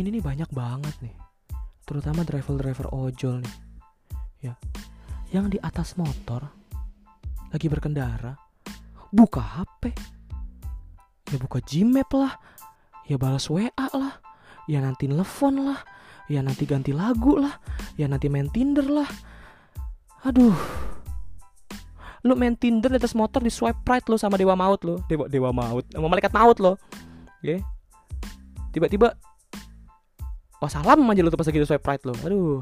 Ini 0.00 0.08
nih 0.08 0.24
banyak 0.24 0.48
banget 0.48 0.96
nih 1.04 1.28
terutama 1.88 2.20
driver-driver 2.20 2.92
ojol 2.92 3.40
nih 3.40 3.56
ya. 4.44 4.54
Yang 5.32 5.56
di 5.56 5.58
atas 5.64 5.96
motor 5.96 6.44
lagi 7.48 7.64
berkendara 7.72 8.36
buka 9.08 9.40
HP 9.40 9.82
ya 11.32 11.36
buka 11.40 11.64
Gmap 11.64 12.10
lah 12.12 12.36
ya 13.08 13.16
balas 13.16 13.48
WA 13.48 13.72
lah. 13.72 14.20
Ya 14.68 14.84
nanti 14.84 15.08
nelfon 15.08 15.64
lah. 15.64 15.80
Ya 16.28 16.44
nanti 16.44 16.68
ganti 16.68 16.92
lagu 16.92 17.40
lah. 17.40 17.56
Ya 17.96 18.04
nanti 18.04 18.28
main 18.28 18.52
Tinder 18.52 18.84
lah. 18.84 19.08
Aduh. 20.28 20.54
Lu 22.22 22.36
main 22.36 22.52
Tinder 22.52 22.92
di 22.92 23.00
atas 23.00 23.16
motor 23.16 23.40
di 23.40 23.48
swipe 23.48 23.80
right 23.88 24.04
lo 24.04 24.20
sama 24.20 24.36
dewa 24.36 24.52
maut 24.52 24.84
lo 24.84 25.00
dewa 25.08 25.24
dewa 25.24 25.50
maut. 25.56 25.88
Sama 25.88 26.06
malaikat 26.12 26.36
maut 26.36 26.60
lo. 26.60 26.76
Ya. 27.40 27.58
Yeah. 27.58 27.62
tiba-tiba 28.68 29.16
oh 30.60 30.68
salam 30.68 31.00
aja 31.08 31.24
lo 31.24 31.32
tuh 31.32 31.40
pas 31.40 31.48
lagi 31.48 31.64
swipe 31.64 31.88
right 31.88 32.04
lo 32.04 32.12
aduh. 32.20 32.60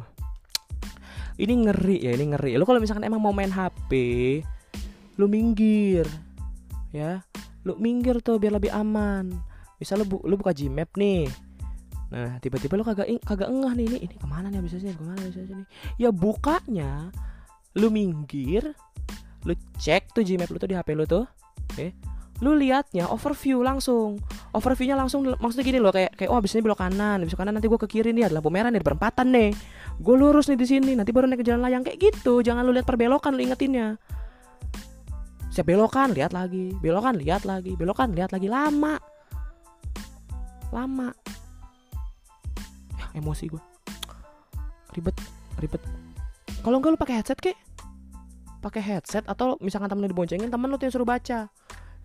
Ini 1.37 1.52
ngeri 1.66 2.06
ya 2.06 2.14
ini 2.14 2.32
ngeri. 2.32 2.54
Lu 2.54 2.62
kalau 2.62 2.78
misalkan 2.78 3.02
emang 3.02 3.18
mau 3.18 3.35
main 3.35 3.50
HP 3.50 3.90
lu 5.18 5.26
minggir. 5.26 6.06
Ya. 6.94 7.26
Lu 7.66 7.74
minggir 7.82 8.22
tuh 8.22 8.38
biar 8.38 8.54
lebih 8.54 8.70
aman 8.70 9.35
misal 9.76 10.02
lu, 10.02 10.04
bu 10.08 10.16
lu 10.24 10.34
buka 10.38 10.52
Gmap 10.56 10.90
nih. 10.96 11.28
Nah 12.12 12.38
tiba-tiba 12.38 12.78
lu 12.78 12.84
kagak 12.86 13.08
kagak 13.26 13.50
engah 13.50 13.72
nih 13.74 13.84
ini 13.90 13.98
ini 14.06 14.14
ke 14.14 14.26
mana 14.30 14.46
nih 14.46 14.62
bisa 14.62 14.78
sih 14.78 14.94
ke 14.94 15.02
mana 15.02 15.18
bisa 15.26 15.42
sih 15.42 15.54
ya 15.98 16.14
bukanya 16.14 17.10
lu 17.74 17.90
minggir 17.90 18.78
lu 19.42 19.52
cek 19.82 20.14
tuh 20.14 20.22
Gmap 20.22 20.48
lu 20.54 20.58
tuh 20.62 20.70
di 20.70 20.76
HP 20.78 20.94
lu 20.94 21.04
tuh 21.04 21.26
oke? 21.26 21.74
Okay? 21.74 21.90
lu 22.44 22.52
liatnya 22.52 23.08
overview 23.08 23.64
langsung. 23.64 24.20
Overviewnya 24.52 24.96
langsung 24.96 25.24
maksudnya 25.40 25.64
gini 25.64 25.78
loh 25.80 25.92
kayak 25.92 26.16
kayak 26.16 26.28
oh 26.32 26.36
abis 26.40 26.56
ini 26.56 26.64
belok 26.64 26.80
kanan 26.80 27.24
abis 27.24 27.36
kanan 27.36 27.56
nanti 27.56 27.68
gue 27.68 27.80
ke 27.80 27.88
kiri 27.88 28.12
nih 28.12 28.28
ada 28.28 28.40
lampu 28.40 28.52
merah 28.52 28.68
nih 28.68 28.84
perempatan 28.84 29.32
nih. 29.32 29.50
Gue 30.00 30.16
lurus 30.20 30.48
nih 30.52 30.60
di 30.60 30.66
sini 30.68 30.92
nanti 30.92 31.16
baru 31.16 31.28
naik 31.28 31.40
ke 31.40 31.46
jalan 31.48 31.64
layang 31.64 31.84
kayak 31.84 31.96
gitu. 31.96 32.44
Jangan 32.44 32.64
lu 32.64 32.76
lihat 32.76 32.84
perbelokan 32.84 33.32
lu 33.36 33.40
ingetinnya. 33.40 33.96
Siap 35.52 35.64
belokan 35.64 36.12
lihat 36.12 36.36
lagi. 36.36 36.76
Belokan 36.76 37.16
lihat 37.16 37.48
lagi. 37.48 37.72
Belokan 37.72 38.12
lihat 38.12 38.36
lagi. 38.36 38.48
Lama 38.52 39.00
lama. 40.76 41.16
Ya, 43.00 43.06
emosi 43.16 43.48
gue 43.48 43.62
ribet 44.96 45.16
ribet. 45.60 45.82
Kalau 46.64 46.80
enggak 46.80 46.96
lu 46.96 46.98
pakai 46.98 47.20
headset 47.20 47.38
kek 47.40 47.56
pakai 48.64 48.82
headset 48.82 49.24
atau 49.28 49.54
misalkan 49.62 49.86
temen 49.86 50.08
diboncengin 50.10 50.50
temen 50.50 50.66
lu 50.66 50.80
tuh 50.80 50.88
yang 50.88 50.94
suruh 50.96 51.08
baca. 51.08 51.48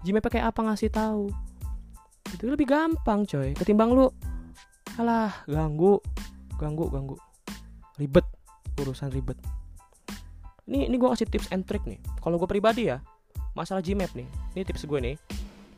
Jimmy 0.02 0.20
pakai 0.20 0.44
apa 0.44 0.60
ngasih 0.62 0.92
tahu? 0.92 1.32
Itu 2.36 2.50
lebih 2.50 2.70
gampang 2.70 3.26
coy. 3.26 3.54
Ketimbang 3.58 3.96
lu 3.96 4.12
alah 5.00 5.32
ganggu 5.48 5.98
ganggu 6.60 6.92
ganggu. 6.92 7.16
Ribet 7.98 8.28
urusan 8.78 9.10
ribet. 9.10 9.40
Ini 10.70 10.88
ini 10.88 10.96
gue 10.96 11.10
kasih 11.10 11.28
tips 11.28 11.50
and 11.50 11.66
trick 11.66 11.84
nih. 11.88 11.98
Kalau 12.22 12.38
gue 12.38 12.48
pribadi 12.48 12.92
ya 12.92 13.02
masalah 13.58 13.82
Gmap 13.82 14.14
nih. 14.14 14.28
Ini 14.54 14.62
tips 14.68 14.86
gue 14.86 15.00
nih 15.00 15.16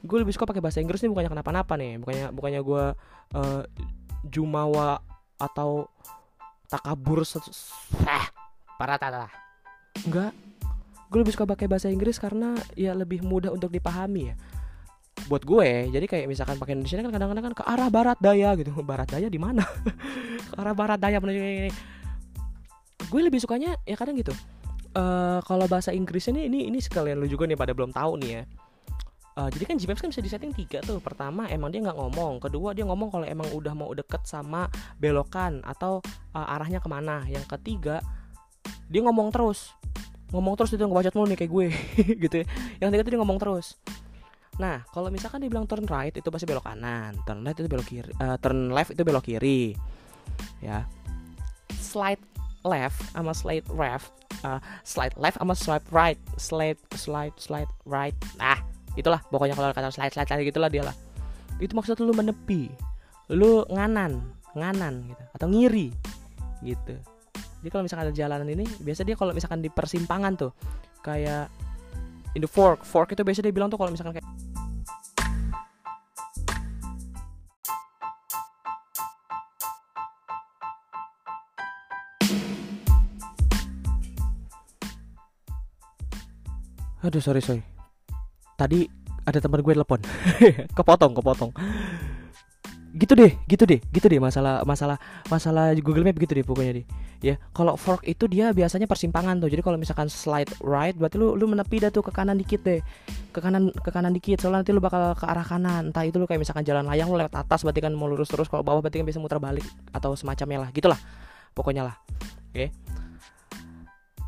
gue 0.04 0.18
lebih 0.20 0.36
suka 0.36 0.44
pakai 0.44 0.60
bahasa 0.60 0.84
Inggris 0.84 1.00
nih 1.00 1.12
bukannya 1.12 1.32
kenapa-napa 1.32 1.74
nih. 1.80 1.96
Bukannya 2.04 2.26
bukannya 2.36 2.62
gue 2.62 2.84
uh, 3.40 3.62
jumawa 4.28 5.00
atau 5.40 5.88
takabur 6.68 7.24
eh, 7.24 8.26
para 8.76 8.96
tata 9.00 9.32
enggak. 10.04 10.36
Gue 11.08 11.20
lebih 11.24 11.34
suka 11.34 11.48
pakai 11.48 11.72
bahasa 11.72 11.88
Inggris 11.88 12.20
karena 12.20 12.58
ya 12.76 12.92
lebih 12.92 13.24
mudah 13.24 13.56
untuk 13.56 13.72
dipahami 13.72 14.34
ya. 14.34 14.36
Buat 15.32 15.48
gue 15.48 15.94
jadi 15.94 16.04
kayak 16.04 16.26
misalkan 16.28 16.60
pakai 16.60 16.76
Indonesia 16.76 17.00
kan 17.00 17.14
kadang-kadang 17.14 17.46
kan 17.48 17.56
ke 17.56 17.64
arah 17.64 17.88
barat 17.88 18.20
daya 18.20 18.60
gitu. 18.60 18.76
Barat 18.92 19.08
daya 19.08 19.32
di 19.32 19.40
mana? 19.40 19.64
Ke 20.52 20.56
arah 20.60 20.76
barat 20.76 21.00
daya 21.00 21.24
ini 21.24 21.72
gue 23.04 23.22
lebih 23.22 23.40
sukanya 23.40 23.80
ya 23.88 23.96
kadang 23.96 24.20
gitu. 24.20 24.36
Uh, 24.94 25.42
kalau 25.50 25.66
bahasa 25.66 25.90
Inggrisnya 25.90 26.38
nih 26.38 26.46
ini 26.50 26.60
ini 26.70 26.78
sekalian 26.78 27.18
lu 27.18 27.26
juga 27.26 27.50
nih 27.50 27.58
pada 27.58 27.74
belum 27.74 27.90
tahu 27.90 28.22
nih 28.22 28.30
ya 28.30 28.44
uh, 29.38 29.50
jadi 29.50 29.64
kan 29.66 29.76
Gmaps 29.80 30.02
kan 30.02 30.10
bisa 30.10 30.22
disetting 30.22 30.54
tiga 30.54 30.80
tuh. 30.84 31.02
Pertama 31.02 31.50
emang 31.50 31.74
dia 31.74 31.82
nggak 31.82 31.98
ngomong. 31.98 32.42
Kedua 32.44 32.74
dia 32.74 32.86
ngomong 32.86 33.10
kalau 33.10 33.26
emang 33.26 33.50
udah 33.54 33.74
mau 33.74 33.90
deket 33.94 34.24
sama 34.26 34.70
belokan 35.02 35.62
atau 35.66 36.00
uh, 36.34 36.54
arahnya 36.58 36.80
ke 36.80 36.90
mana. 36.90 37.26
Yang 37.30 37.46
ketiga 37.58 38.02
dia 38.90 39.02
ngomong 39.06 39.34
terus. 39.34 39.74
Ngomong 40.34 40.58
terus 40.58 40.74
itu 40.74 40.82
ngebacot 40.82 41.14
mulu 41.14 41.28
nih 41.34 41.38
kayak 41.38 41.52
gue. 41.52 41.68
Gitu 42.24 42.36
ya. 42.42 42.46
Yang 42.82 42.88
ketiga 42.94 43.04
tuh 43.06 43.12
dia 43.14 43.22
ngomong 43.22 43.40
terus. 43.42 43.68
Nah 44.62 44.86
kalau 44.94 45.10
misalkan 45.10 45.42
dibilang 45.42 45.66
turn 45.66 45.86
right 45.90 46.14
itu 46.14 46.30
pasti 46.30 46.46
belok 46.46 46.66
kanan. 46.66 47.18
Turn 47.26 47.42
left 47.42 47.62
itu 47.62 47.70
belok 47.70 47.88
kiri 47.90 48.12
uh, 48.22 48.38
turn 48.38 48.70
left 48.70 48.94
itu 48.94 49.02
belok 49.02 49.26
kiri. 49.26 49.74
Ya. 50.62 50.86
Slide 51.74 52.22
left 52.64 53.12
sama 53.12 53.36
slide 53.36 53.68
left 53.76 54.08
uh, 54.48 54.60
slide 54.82 55.16
left 55.18 55.38
sama 55.38 55.54
swipe 55.58 55.88
right. 55.90 56.20
Slide 56.38 56.80
slide 56.94 57.36
slide 57.38 57.72
right. 57.86 58.16
Nah 58.38 58.73
itulah 58.94 59.22
pokoknya 59.28 59.58
kalau 59.58 59.74
kata 59.74 59.90
slide 59.90 60.14
slide 60.14 60.30
slide 60.30 60.46
gitulah 60.46 60.70
dia 60.70 60.86
lah. 60.86 60.96
Itu 61.58 61.74
maksud 61.78 61.98
lu 62.02 62.14
menepi. 62.14 62.70
Lu 63.34 63.66
nganan 63.72 64.22
nganan 64.54 65.10
gitu 65.10 65.24
atau 65.34 65.48
ngiri 65.50 65.90
gitu. 66.62 66.96
Jadi 67.34 67.70
kalau 67.72 67.84
misalkan 67.88 68.12
ada 68.12 68.16
jalanan 68.16 68.48
ini 68.48 68.66
biasa 68.84 69.02
dia 69.08 69.16
kalau 69.18 69.34
misalkan 69.34 69.64
di 69.64 69.72
persimpangan 69.72 70.34
tuh 70.38 70.52
kayak 71.02 71.50
in 72.38 72.42
the 72.44 72.50
fork 72.50 72.86
fork 72.86 73.12
itu 73.12 73.24
biasa 73.26 73.42
dia 73.42 73.54
bilang 73.54 73.72
tuh 73.72 73.80
kalau 73.82 73.92
misalkan 73.92 74.20
kayak 74.20 74.28
Aduh 87.04 87.20
sorry 87.20 87.44
sorry 87.44 87.73
Tadi 88.56 88.86
ada 89.24 89.40
teman 89.40 89.60
gue 89.64 89.74
telepon. 89.74 90.00
Kepotong 90.78 91.12
kepotong. 91.16 91.52
Gitu 92.94 93.18
deh 93.18 93.34
gitu 93.50 93.66
deh 93.66 93.82
gitu 93.90 94.06
deh 94.06 94.22
masalah 94.22 94.62
masalah 94.70 95.02
masalah 95.26 95.74
Google 95.82 96.06
Map 96.06 96.14
gitu 96.14 96.38
deh 96.38 96.46
pokoknya 96.46 96.74
deh. 96.78 96.86
Ya 97.26 97.42
kalau 97.50 97.74
fork 97.74 98.06
itu 98.06 98.30
dia 98.30 98.54
biasanya 98.54 98.86
persimpangan 98.86 99.42
tuh. 99.42 99.50
Jadi 99.50 99.66
kalau 99.66 99.82
misalkan 99.82 100.14
slide 100.14 100.54
right 100.62 100.94
berarti 100.94 101.18
lu 101.18 101.34
lu 101.34 101.50
menepi 101.50 101.82
dah 101.82 101.90
tuh 101.90 102.06
ke 102.06 102.14
kanan 102.14 102.38
dikit 102.38 102.62
deh. 102.62 102.86
Ke 103.34 103.42
kanan 103.42 103.74
ke 103.74 103.90
kanan 103.90 104.14
dikit 104.14 104.46
soalnya 104.46 104.62
nanti 104.62 104.78
lu 104.78 104.84
bakal 104.84 105.18
ke 105.18 105.26
arah 105.26 105.42
kanan. 105.42 105.90
Entah 105.90 106.06
itu 106.06 106.22
lu 106.22 106.30
kayak 106.30 106.46
misalkan 106.46 106.62
jalan 106.62 106.86
layang 106.86 107.10
lu 107.10 107.18
lewat 107.18 107.34
atas 107.34 107.66
berarti 107.66 107.82
kan 107.82 107.98
mau 107.98 108.06
lurus 108.06 108.30
terus. 108.30 108.46
Kalau 108.46 108.62
bawah 108.62 108.86
berarti 108.86 109.02
kan 109.02 109.10
bisa 109.10 109.18
muter 109.18 109.42
balik 109.42 109.66
atau 109.90 110.14
semacamnya 110.14 110.68
lah. 110.68 110.70
Gitulah 110.70 111.00
pokoknya 111.58 111.90
lah. 111.90 111.96
Oke. 112.54 112.70
Okay. 112.70 112.70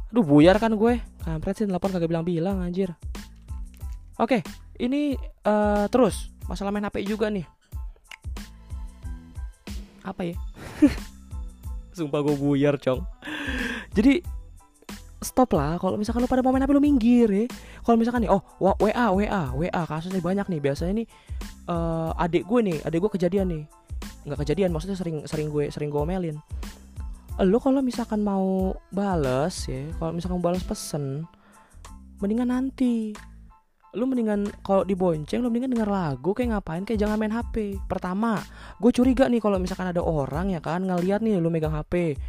aduh 0.10 0.26
buyar 0.26 0.58
kan 0.58 0.74
gue. 0.74 1.06
Kampret 1.22 1.54
sih 1.54 1.70
telepon 1.70 1.94
kagak 1.94 2.10
bilang-bilang 2.10 2.66
anjir 2.66 2.98
oke 4.19 4.39
ini 4.80 5.15
uh, 5.47 5.88
terus 5.88 6.36
masalah 6.45 6.71
main 6.71 6.86
HP 6.86 7.06
juga 7.06 7.28
nih. 7.32 7.45
Apa 10.06 10.21
ya? 10.21 10.36
Sumpah 11.97 12.21
gue 12.21 12.36
buyar 12.38 12.78
cong. 12.78 13.01
Jadi 13.95 14.21
stop 15.23 15.58
lah 15.58 15.82
kalau 15.82 15.97
misalkan 15.97 16.21
lu 16.21 16.30
pada 16.30 16.45
momen 16.45 16.62
HP 16.62 16.71
lu 16.75 16.84
minggir 16.84 17.30
ya. 17.32 17.45
Kalau 17.82 17.97
misalkan 17.97 18.28
nih 18.28 18.32
oh 18.32 18.41
WA 18.62 19.08
WA 19.15 19.43
WA 19.56 19.82
kasusnya 19.88 20.21
banyak 20.21 20.45
nih. 20.51 20.60
Biasanya 20.62 20.93
nih 21.01 21.08
uh, 21.71 22.12
adik 22.21 22.45
gue 22.45 22.60
nih 22.62 22.78
adik 22.86 22.99
gue 23.01 23.12
kejadian 23.17 23.47
nih. 23.49 23.63
Nggak 24.30 24.39
kejadian 24.45 24.69
maksudnya 24.75 24.97
sering 24.97 25.25
sering 25.25 25.49
gue 25.49 25.73
sering 25.73 25.89
gue 25.89 26.01
omelin. 26.01 26.38
Lo 27.41 27.60
kalau 27.60 27.82
misalkan 27.82 28.21
mau 28.23 28.78
bales 28.93 29.65
ya 29.67 29.89
kalau 29.97 30.13
misalkan 30.13 30.38
mau 30.39 30.45
bales 30.51 30.63
pesen 30.63 31.25
mendingan 32.23 32.47
nanti 32.47 33.12
lu 33.95 34.05
mendingan 34.05 34.51
kalau 34.62 34.84
dibonceng 34.84 35.39
lu 35.39 35.47
mendingan 35.47 35.71
denger 35.73 35.89
lagu 35.89 36.36
kayak 36.36 36.60
ngapain 36.60 36.84
kayak 36.84 36.99
jangan 36.99 37.15
main 37.15 37.31
HP 37.31 37.79
pertama 37.88 38.43
gue 38.77 38.91
curiga 38.91 39.31
nih 39.31 39.39
kalau 39.39 39.55
misalkan 39.55 39.89
ada 39.89 40.03
orang 40.03 40.51
ya 40.51 40.60
kan 40.60 40.84
ngeliat 40.84 41.23
nih 41.23 41.39
lu 41.39 41.47
megang 41.47 41.71
HP 41.71 42.19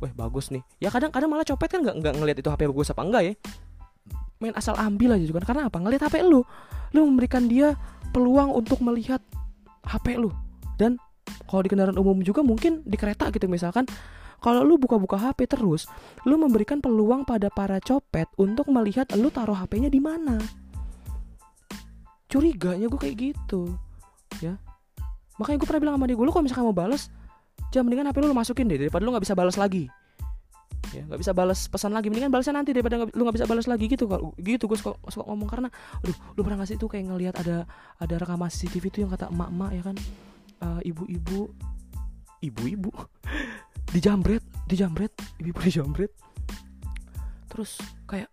wah 0.00 0.12
bagus 0.16 0.48
nih. 0.48 0.64
Ya 0.80 0.88
kadang 0.88 1.12
kadang 1.12 1.28
malah 1.28 1.44
copet 1.44 1.68
kan 1.68 1.84
nggak 1.84 2.00
nggak 2.00 2.14
ngeliat 2.16 2.36
itu 2.40 2.48
HP 2.48 2.66
bagus 2.72 2.88
apa 2.90 3.02
enggak 3.04 3.22
ya? 3.22 3.34
Main 4.40 4.56
asal 4.56 4.74
ambil 4.80 5.20
aja 5.20 5.24
juga 5.28 5.44
karena 5.44 5.68
apa? 5.68 5.76
Ngeliat 5.76 6.02
HP 6.08 6.24
lu. 6.24 6.40
Lu 6.96 7.00
memberikan 7.04 7.44
dia 7.46 7.76
peluang 8.10 8.56
untuk 8.56 8.80
melihat 8.80 9.20
HP 9.84 10.16
lu. 10.16 10.32
Dan 10.80 10.96
kalau 11.44 11.60
di 11.60 11.68
kendaraan 11.68 12.00
umum 12.00 12.24
juga 12.24 12.40
mungkin 12.40 12.80
di 12.82 12.96
kereta 12.96 13.28
gitu 13.28 13.46
misalkan 13.46 13.84
kalau 14.40 14.64
lu 14.64 14.80
buka-buka 14.80 15.20
HP 15.20 15.52
terus, 15.52 15.84
lu 16.24 16.40
memberikan 16.40 16.80
peluang 16.80 17.28
pada 17.28 17.52
para 17.52 17.76
copet 17.76 18.24
untuk 18.40 18.72
melihat 18.72 19.04
lu 19.12 19.28
taruh 19.28 19.52
HP-nya 19.52 19.92
di 19.92 20.00
mana 20.00 20.40
curiganya 22.30 22.86
gue 22.86 23.00
kayak 23.00 23.16
gitu 23.18 23.74
ya. 24.38 24.54
Makanya 25.42 25.58
gue 25.58 25.68
pernah 25.68 25.82
bilang 25.82 25.94
sama 25.98 26.06
dia 26.06 26.16
gue 26.16 26.26
lu 26.26 26.32
kalau 26.32 26.44
misalkan 26.46 26.64
mau 26.70 26.76
balas 26.76 27.10
jangan 27.74 27.90
mendingan 27.90 28.06
HP 28.14 28.16
lu, 28.22 28.26
lu 28.30 28.36
masukin 28.38 28.70
deh 28.70 28.78
daripada 28.78 29.02
lu 29.02 29.10
nggak 29.10 29.24
bisa 29.26 29.34
balas 29.34 29.58
lagi. 29.58 29.90
Ya 30.94 31.06
nggak 31.06 31.20
bisa 31.22 31.32
balas 31.34 31.66
pesan 31.66 31.90
lagi 31.90 32.06
mendingan 32.08 32.30
balasnya 32.30 32.54
nanti 32.54 32.70
daripada 32.70 33.02
gak, 33.02 33.14
lu 33.14 33.22
nggak 33.26 33.36
bisa 33.42 33.46
balas 33.50 33.66
lagi 33.66 33.84
gitu 33.90 34.06
kalau 34.06 34.34
gitu 34.38 34.70
gue 34.70 34.78
suka, 34.78 34.94
suka 35.10 35.26
ngomong. 35.26 35.50
Karena 35.50 35.68
aduh 36.02 36.16
lu 36.38 36.40
pernah 36.46 36.62
ngasih 36.62 36.78
tuh 36.78 36.86
kayak 36.86 37.10
ngelihat 37.10 37.34
ada 37.42 37.66
ada 37.98 38.14
rekaman 38.14 38.46
CCTV 38.46 38.84
itu 38.86 38.98
yang 39.02 39.10
kata 39.10 39.26
emak-emak 39.34 39.70
ya 39.74 39.82
kan? 39.90 39.96
Uh, 40.60 40.80
ibu-ibu 40.86 41.50
ibu-ibu 42.44 42.92
dijambret 43.94 44.44
dijambret 44.70 45.12
ibu-ibu 45.42 45.60
dijambret. 45.66 46.12
Terus 47.50 47.82
kayak 48.06 48.30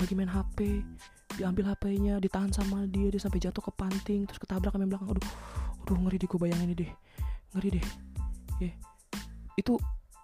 lagi 0.00 0.12
main 0.16 0.32
HP 0.32 0.80
diambil 1.38 1.70
HP-nya 1.74 2.18
ditahan 2.18 2.50
sama 2.50 2.86
dia 2.90 3.10
dia 3.12 3.20
sampai 3.22 3.38
jatuh 3.38 3.62
ke 3.62 3.72
panting 3.74 4.26
terus 4.26 4.40
ketabrak 4.42 4.74
kami 4.74 4.90
belakang. 4.90 5.10
Aduh 5.10 5.26
aduh 5.86 5.96
ngeri 6.06 6.16
deh 6.18 6.28
gue 6.28 6.40
bayangin 6.40 6.66
ini 6.70 6.76
deh. 6.86 6.90
Ngeri 7.54 7.68
deh. 7.78 7.86
Ya. 8.60 8.66
Yeah. 8.70 8.74
itu 9.58 9.72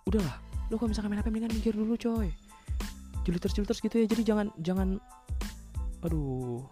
udahlah. 0.08 0.36
Lo 0.70 0.80
kalau 0.80 0.90
misalkan 0.90 1.12
main 1.12 1.20
HP 1.22 1.28
mendingan 1.30 1.52
mikir 1.54 1.72
dulu 1.76 1.94
coy. 1.94 2.30
Juliters 3.22 3.54
juliters 3.54 3.80
gitu 3.82 3.96
ya. 4.02 4.06
Jadi 4.06 4.22
jangan 4.26 4.46
jangan 4.62 4.88
aduh. 6.02 6.62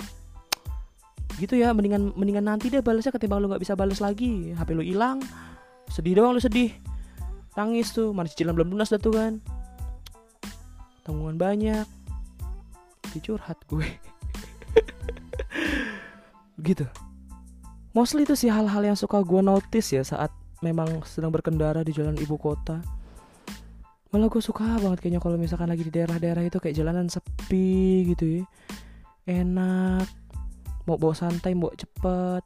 Gitu 1.38 1.58
ya 1.58 1.74
mendingan 1.74 2.14
mendingan 2.14 2.46
nanti 2.46 2.70
deh 2.70 2.82
balasnya 2.82 3.10
ketimbang 3.10 3.42
lu 3.42 3.50
nggak 3.50 3.62
bisa 3.62 3.74
balas 3.74 3.98
lagi. 3.98 4.54
HP 4.54 4.68
lu 4.74 4.82
hilang 4.82 5.22
sedih 5.90 6.18
doang 6.18 6.34
lu 6.34 6.42
sedih. 6.42 6.74
Tangis 7.54 7.94
tuh 7.94 8.10
mana 8.10 8.26
cicilan 8.26 8.54
belum 8.54 8.74
lunas 8.74 8.90
dah 8.90 8.98
tuh 8.98 9.14
kan. 9.14 9.32
Tanggungan 11.06 11.38
banyak. 11.38 11.86
Dicurhat 13.14 13.62
gue 13.70 13.86
gitu. 16.64 16.88
Mostly 17.94 18.26
itu 18.26 18.34
sih 18.34 18.50
hal-hal 18.50 18.82
yang 18.82 18.98
suka 18.98 19.22
gue 19.22 19.38
notice 19.44 19.94
ya 19.94 20.02
saat 20.02 20.32
memang 20.64 21.04
sedang 21.06 21.30
berkendara 21.30 21.84
di 21.84 21.92
jalan 21.92 22.16
ibu 22.16 22.34
kota. 22.40 22.80
Malah 24.10 24.26
gue 24.32 24.42
suka 24.42 24.80
banget 24.80 25.04
kayaknya 25.04 25.20
kalau 25.22 25.36
misalkan 25.36 25.68
lagi 25.68 25.84
di 25.84 25.92
daerah-daerah 25.92 26.42
itu 26.46 26.58
kayak 26.58 26.74
jalanan 26.74 27.06
sepi 27.06 28.08
gitu 28.14 28.40
ya. 28.40 28.42
Enak. 29.28 30.08
Mau 30.88 30.96
bawa 30.96 31.14
santai 31.14 31.52
mau 31.54 31.70
cepet. 31.74 32.42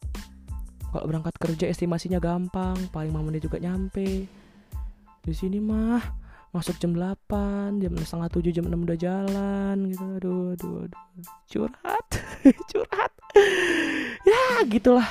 Kalau 0.89 1.05
berangkat 1.05 1.35
kerja 1.37 1.69
estimasinya 1.69 2.19
gampang 2.19 2.77
paling 2.91 3.13
menit 3.13 3.45
juga 3.45 3.61
nyampe. 3.61 4.25
Di 5.25 5.35
sini 5.37 5.61
mah 5.61 6.18
masuk 6.49 6.81
jam 6.81 6.97
8 6.97 7.85
jam 7.85 7.93
setengah 8.01 8.29
tujuh 8.33 8.53
jam 8.57 8.65
6 8.67 8.75
udah 8.75 8.99
jalan 8.99 9.77
gitu. 9.93 10.05
Aduh 10.17 10.43
aduh 10.57 10.75
aduh. 10.89 11.03
Curhat 11.49 12.07
curhat. 12.71 13.13
Ya 14.25 14.65
gitulah. 14.69 15.09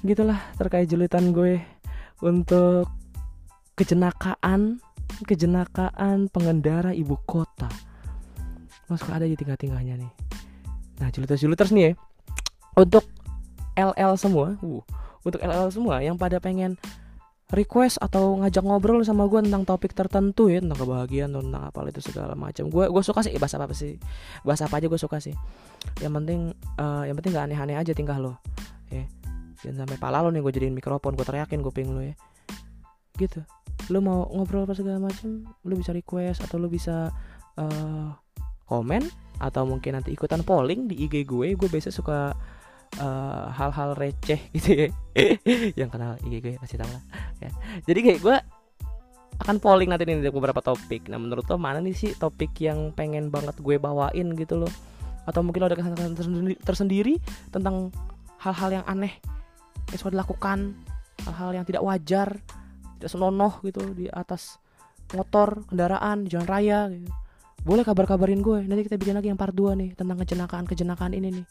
Gitulah 0.00 0.40
terkait 0.56 0.88
julitan 0.88 1.32
gue 1.32 1.60
untuk 2.24 2.88
kejenakaan 3.76 4.80
kejenakaan 5.28 6.32
pengendara 6.32 6.96
ibu 6.96 7.16
kota. 7.28 7.68
Masuk 8.88 9.12
ada 9.12 9.26
di 9.28 9.36
tingkah-tingkahnya 9.36 10.00
nih? 10.00 10.12
Nah 11.00 11.08
juliters 11.12 11.42
juliters 11.44 11.72
nih 11.72 11.90
ya. 11.90 11.92
Untuk 12.76 13.04
LL 13.76 14.16
semua 14.16 14.56
uh, 14.56 14.82
untuk 15.20 15.40
LL 15.42 15.68
semua 15.68 16.00
yang 16.00 16.16
pada 16.16 16.40
pengen 16.40 16.80
request 17.46 18.02
atau 18.02 18.42
ngajak 18.42 18.66
ngobrol 18.66 19.06
sama 19.06 19.30
gue 19.30 19.38
tentang 19.38 19.62
topik 19.62 19.94
tertentu 19.94 20.50
ya 20.50 20.58
tentang 20.58 20.82
kebahagiaan 20.82 21.30
tentang 21.30 21.62
apa 21.62 21.78
itu 21.86 22.02
segala 22.02 22.34
macam. 22.34 22.66
Gue 22.66 22.90
gue 22.90 23.02
suka 23.06 23.22
sih 23.22 23.38
bahasa 23.38 23.62
apa 23.62 23.70
sih? 23.70 24.02
Bahasa 24.42 24.66
apa 24.66 24.82
aja 24.82 24.90
gue 24.90 24.98
suka 24.98 25.22
sih. 25.22 25.34
Yang 26.02 26.12
penting 26.22 26.40
uh, 26.82 27.06
yang 27.06 27.14
penting 27.14 27.38
gak 27.38 27.46
aneh-aneh 27.46 27.78
aja 27.78 27.94
tingkah 27.94 28.18
lo 28.18 28.42
ya. 28.90 29.06
Jangan 29.62 29.86
sampai 29.86 29.98
pala 30.02 30.26
lo 30.26 30.34
nih 30.34 30.42
gue 30.42 30.52
jadiin 30.58 30.74
mikrofon 30.74 31.14
gue 31.14 31.22
teriakin 31.22 31.62
kuping 31.62 31.94
lo 31.94 32.02
ya. 32.02 32.18
Gitu. 33.14 33.38
Lo 33.94 34.02
mau 34.02 34.26
ngobrol 34.34 34.66
apa 34.66 34.74
segala 34.74 34.98
macam 34.98 35.46
lo 35.46 35.74
bisa 35.78 35.94
request 35.94 36.42
atau 36.42 36.58
lo 36.58 36.66
bisa 36.66 37.14
uh, 37.62 38.10
komen 38.66 39.06
atau 39.38 39.62
mungkin 39.62 40.02
nanti 40.02 40.10
ikutan 40.10 40.42
polling 40.42 40.90
di 40.90 41.06
IG 41.06 41.22
gue. 41.22 41.54
Gue 41.54 41.68
biasa 41.70 41.94
suka 41.94 42.34
Eh, 42.96 43.46
hal-hal 43.52 43.92
uh, 43.92 43.98
receh 43.98 44.40
gitu 44.56 44.70
ya. 44.72 44.88
Yang 45.84 45.90
kenal 45.92 46.16
IG 46.24 46.34
gue 46.40 46.52
pasti 46.56 46.80
tahu 46.80 46.88
lah 46.88 47.04
ya. 47.44 47.52
jadi 47.84 48.00
kayak 48.00 48.20
gue 48.24 48.36
akan 49.44 49.56
polling 49.60 49.92
nanti 49.92 50.08
nih 50.08 50.32
beberapa 50.32 50.64
topik. 50.64 51.12
Nah 51.12 51.20
menurut 51.20 51.44
lo 51.44 51.60
mana 51.60 51.84
nih 51.84 51.92
sih 51.92 52.16
topik 52.16 52.56
yang 52.56 52.96
pengen 52.96 53.28
banget 53.28 53.52
gue 53.60 53.76
bawain 53.76 54.32
gitu 54.32 54.64
loh 54.64 54.72
atau 55.28 55.44
mungkin 55.44 55.60
lo 55.60 55.66
ada 55.68 55.76
kesan 55.76 56.16
tersendiri, 56.16 56.56
tersendiri 56.64 57.14
tentang 57.52 57.92
hal-hal 58.40 58.80
yang 58.80 58.84
aneh 58.88 59.12
yang 59.92 59.98
sudah 60.00 60.16
dilakukan 60.16 60.72
hal-hal 61.28 61.52
yang 61.52 61.68
tidak 61.68 61.84
wajar 61.84 62.32
tidak 62.96 63.10
senonoh 63.12 63.60
gitu 63.60 63.92
di 63.92 64.08
atas 64.08 64.56
motor 65.12 65.68
kendaraan 65.68 66.24
di 66.24 66.32
jalan 66.32 66.48
raya 66.48 66.88
gitu. 66.88 67.12
Boleh 67.60 67.84
kabar-kabarin 67.84 68.40
gue. 68.40 68.64
Nanti 68.64 68.88
kita 68.88 68.96
bikin 68.96 69.20
lagi 69.20 69.28
yang 69.28 69.36
part 69.36 69.52
2 69.52 69.76
nih 69.76 69.92
tentang 69.92 70.16
kejenakaan 70.16 70.64
kejenakaan 70.64 71.12
ini 71.12 71.28
nih 71.28 71.46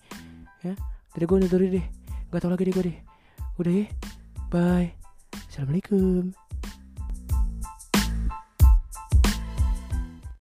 ya 0.65 0.94
dari 1.15 1.23
gue 1.23 1.37
diri 1.47 1.67
deh 1.79 1.85
Gak 2.35 2.43
tau 2.43 2.51
lagi 2.51 2.67
deh 2.67 2.75
gue 2.75 2.85
deh. 2.91 2.97
Udah 3.63 3.71
ya. 3.71 3.85
Bye. 4.51 4.91
Assalamualaikum 5.47 6.44